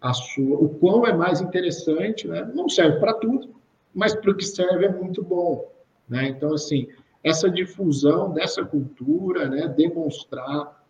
a 0.00 0.12
sua, 0.12 0.56
o 0.56 0.68
quão 0.68 1.06
é 1.06 1.12
mais 1.12 1.40
interessante, 1.40 2.28
né? 2.28 2.48
Não 2.54 2.68
serve 2.68 3.00
para 3.00 3.14
tudo, 3.14 3.54
mas 3.94 4.14
para 4.14 4.30
o 4.30 4.36
que 4.36 4.44
serve 4.44 4.84
é 4.84 4.92
muito 4.92 5.22
bom, 5.22 5.70
né? 6.08 6.28
Então, 6.28 6.52
assim, 6.54 6.88
essa 7.28 7.50
difusão 7.50 8.32
dessa 8.32 8.64
cultura, 8.64 9.48
né? 9.48 9.68
Demonstrar 9.68 10.84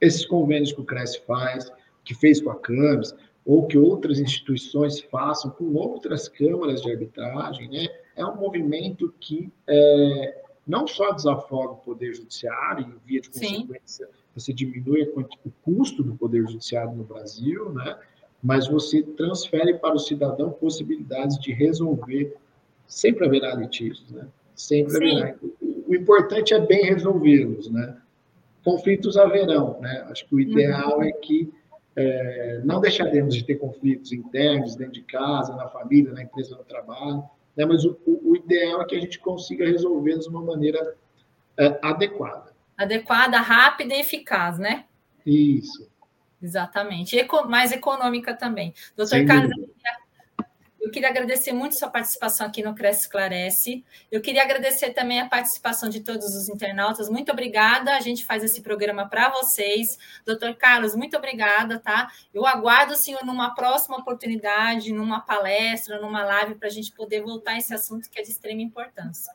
esses 0.00 0.24
convênios 0.26 0.72
que 0.72 0.80
o 0.80 0.84
Cresce 0.84 1.20
faz, 1.26 1.70
que 2.04 2.14
fez 2.14 2.40
com 2.40 2.50
a 2.50 2.56
CAMES, 2.56 3.14
ou 3.44 3.66
que 3.66 3.76
outras 3.76 4.18
instituições 4.18 5.00
façam 5.00 5.50
com 5.50 5.74
outras 5.74 6.28
câmaras 6.28 6.82
de 6.82 6.90
arbitragem, 6.90 7.68
né? 7.68 7.86
É 8.14 8.24
um 8.24 8.36
movimento 8.36 9.12
que 9.20 9.50
é, 9.66 10.42
não 10.66 10.86
só 10.86 11.12
desafoga 11.12 11.72
o 11.72 11.76
poder 11.76 12.14
judiciário, 12.14 12.86
e 12.86 13.08
via 13.08 13.20
de 13.20 13.30
consequência, 13.30 14.06
Sim. 14.06 14.12
você 14.34 14.52
diminui 14.52 15.02
o 15.44 15.50
custo 15.62 16.02
do 16.02 16.14
poder 16.14 16.46
judiciário 16.46 16.92
no 16.92 17.04
Brasil, 17.04 17.72
né? 17.72 17.98
mas 18.42 18.66
você 18.66 19.02
transfere 19.02 19.78
para 19.78 19.94
o 19.94 19.98
cidadão 19.98 20.50
possibilidades 20.50 21.38
de 21.38 21.52
resolver. 21.52 22.36
Sempre 22.88 23.26
haverá 23.26 23.54
litígios, 23.54 24.10
né? 24.10 24.26
Sempre 24.54 24.92
Sim. 24.92 25.20
haverá. 25.20 25.38
O 25.92 25.94
importante 25.94 26.54
é 26.54 26.58
bem 26.58 26.86
resolvê-los, 26.86 27.70
né? 27.70 27.98
Conflitos 28.64 29.18
haverão, 29.18 29.78
né? 29.78 30.06
Acho 30.08 30.26
que 30.26 30.34
o 30.34 30.40
ideal 30.40 30.96
uhum. 30.96 31.04
é 31.04 31.12
que 31.12 31.52
é, 31.94 32.62
não 32.64 32.80
deixaremos 32.80 33.34
de 33.34 33.44
ter 33.44 33.56
conflitos 33.56 34.10
internos, 34.10 34.74
dentro 34.74 34.94
de 34.94 35.02
casa, 35.02 35.54
na 35.54 35.68
família, 35.68 36.10
na 36.10 36.22
empresa, 36.22 36.56
no 36.56 36.64
trabalho, 36.64 37.22
né? 37.54 37.66
mas 37.66 37.84
o, 37.84 37.94
o 38.06 38.34
ideal 38.34 38.80
é 38.80 38.86
que 38.86 38.96
a 38.96 39.00
gente 39.00 39.18
consiga 39.18 39.66
resolvê-los 39.66 40.24
de 40.24 40.30
uma 40.30 40.40
maneira 40.40 40.96
é, 41.58 41.78
adequada. 41.82 42.54
Adequada, 42.74 43.38
rápida 43.38 43.94
e 43.94 44.00
eficaz, 44.00 44.58
né? 44.58 44.86
Isso. 45.26 45.86
Exatamente. 46.42 47.18
E 47.18 47.28
mais 47.46 47.70
econômica 47.70 48.32
também. 48.32 48.72
Doutor 48.96 49.26
Carlos, 49.26 49.52
eu 50.82 50.90
queria 50.90 51.08
agradecer 51.08 51.52
muito 51.52 51.76
sua 51.76 51.88
participação 51.88 52.44
aqui 52.44 52.60
no 52.60 52.74
Cresce 52.74 53.02
Esclarece. 53.02 53.84
Eu 54.10 54.20
queria 54.20 54.42
agradecer 54.42 54.92
também 54.92 55.20
a 55.20 55.28
participação 55.28 55.88
de 55.88 56.00
todos 56.00 56.34
os 56.34 56.48
internautas. 56.48 57.08
Muito 57.08 57.30
obrigada. 57.30 57.94
A 57.94 58.00
gente 58.00 58.26
faz 58.26 58.42
esse 58.42 58.60
programa 58.62 59.08
para 59.08 59.30
vocês. 59.30 59.96
Doutor 60.26 60.56
Carlos, 60.56 60.96
muito 60.96 61.16
obrigada, 61.16 61.78
tá? 61.78 62.10
Eu 62.34 62.44
aguardo 62.44 62.94
o 62.94 62.96
senhor 62.96 63.24
numa 63.24 63.54
próxima 63.54 63.96
oportunidade, 63.96 64.92
numa 64.92 65.20
palestra, 65.20 66.00
numa 66.00 66.24
live, 66.24 66.56
para 66.56 66.66
a 66.66 66.72
gente 66.72 66.90
poder 66.90 67.22
voltar 67.22 67.52
a 67.52 67.58
esse 67.58 67.72
assunto 67.72 68.10
que 68.10 68.18
é 68.18 68.22
de 68.22 68.30
extrema 68.30 68.60
importância. 68.60 69.32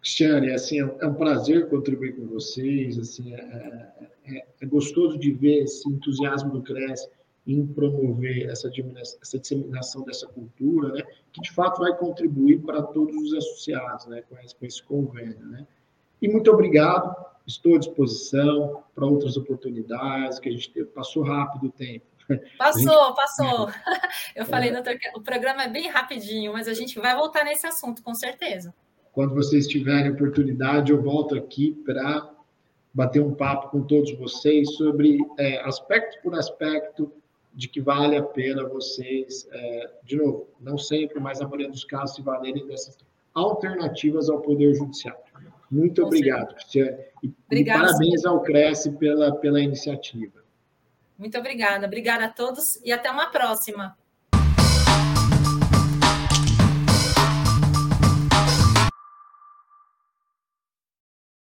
Cristiane, 0.00 0.50
assim, 0.50 0.80
é 0.80 1.06
um 1.06 1.14
prazer 1.14 1.68
contribuir 1.68 2.16
com 2.16 2.26
vocês, 2.26 2.98
assim, 2.98 3.34
é, 3.34 3.40
é, 3.40 4.36
é, 4.38 4.46
é 4.62 4.66
gostoso 4.66 5.18
de 5.18 5.30
ver 5.30 5.64
esse 5.64 5.86
entusiasmo 5.88 6.50
do 6.50 6.62
CRES 6.62 7.06
em 7.46 7.66
promover 7.66 8.48
essa, 8.48 8.70
essa 9.20 9.38
disseminação 9.38 10.02
dessa 10.02 10.26
cultura, 10.26 10.92
né, 10.92 11.02
que 11.32 11.42
de 11.42 11.52
fato 11.52 11.80
vai 11.80 11.94
contribuir 11.96 12.60
para 12.62 12.82
todos 12.82 13.14
os 13.14 13.34
associados, 13.34 14.06
né, 14.06 14.22
com 14.22 14.38
esse, 14.38 14.54
com 14.54 14.64
esse 14.64 14.82
convênio, 14.82 15.46
né. 15.46 15.66
E 16.22 16.28
muito 16.28 16.50
obrigado, 16.50 17.14
estou 17.46 17.76
à 17.76 17.78
disposição 17.78 18.82
para 18.94 19.04
outras 19.04 19.36
oportunidades, 19.36 20.38
que 20.38 20.48
a 20.48 20.52
gente 20.52 20.70
teve, 20.70 20.86
passou 20.86 21.22
rápido 21.22 21.66
o 21.66 21.70
tempo. 21.70 22.06
Passou, 22.56 22.80
gente... 23.06 23.16
passou. 23.16 23.68
Eu 24.34 24.46
falei, 24.46 24.70
é. 24.70 24.72
doutor, 24.72 24.94
o 25.14 25.20
programa 25.20 25.64
é 25.64 25.68
bem 25.68 25.88
rapidinho, 25.88 26.52
mas 26.52 26.66
a 26.66 26.72
gente 26.72 26.98
vai 26.98 27.14
voltar 27.14 27.44
nesse 27.44 27.66
assunto, 27.66 28.02
com 28.02 28.14
certeza. 28.14 28.74
Quando 29.12 29.34
vocês 29.34 29.68
tiverem 29.68 30.10
oportunidade, 30.10 30.90
eu 30.90 31.00
volto 31.00 31.36
aqui 31.36 31.72
para 31.84 32.30
bater 32.92 33.20
um 33.20 33.34
papo 33.34 33.70
com 33.70 33.82
todos 33.82 34.12
vocês 34.18 34.74
sobre 34.76 35.18
é, 35.38 35.60
aspecto 35.60 36.20
por 36.22 36.34
aspecto 36.34 37.12
de 37.54 37.68
que 37.68 37.80
vale 37.80 38.16
a 38.16 38.22
pena 38.22 38.68
vocês, 38.68 39.46
é, 39.52 39.90
de 40.02 40.16
novo, 40.16 40.48
não 40.60 40.76
sempre, 40.76 41.20
mas 41.20 41.40
na 41.40 41.46
maioria 41.46 41.70
dos 41.70 41.84
casos, 41.84 42.16
se 42.16 42.22
valerem 42.22 42.66
dessas 42.66 42.98
alternativas 43.32 44.28
ao 44.28 44.40
Poder 44.40 44.74
Judiciário. 44.74 45.20
Muito 45.70 46.02
com 46.02 46.08
obrigado, 46.08 46.54
Cristiane. 46.54 46.98
E, 47.22 47.32
e 47.52 47.64
parabéns 47.64 48.24
ao 48.24 48.42
Cresce 48.42 48.92
pela, 48.92 49.34
pela 49.36 49.60
iniciativa. 49.60 50.44
Muito 51.18 51.38
obrigada. 51.38 51.86
Obrigada 51.86 52.26
a 52.26 52.28
todos 52.28 52.76
e 52.84 52.92
até 52.92 53.10
uma 53.10 53.26
próxima. 53.26 53.96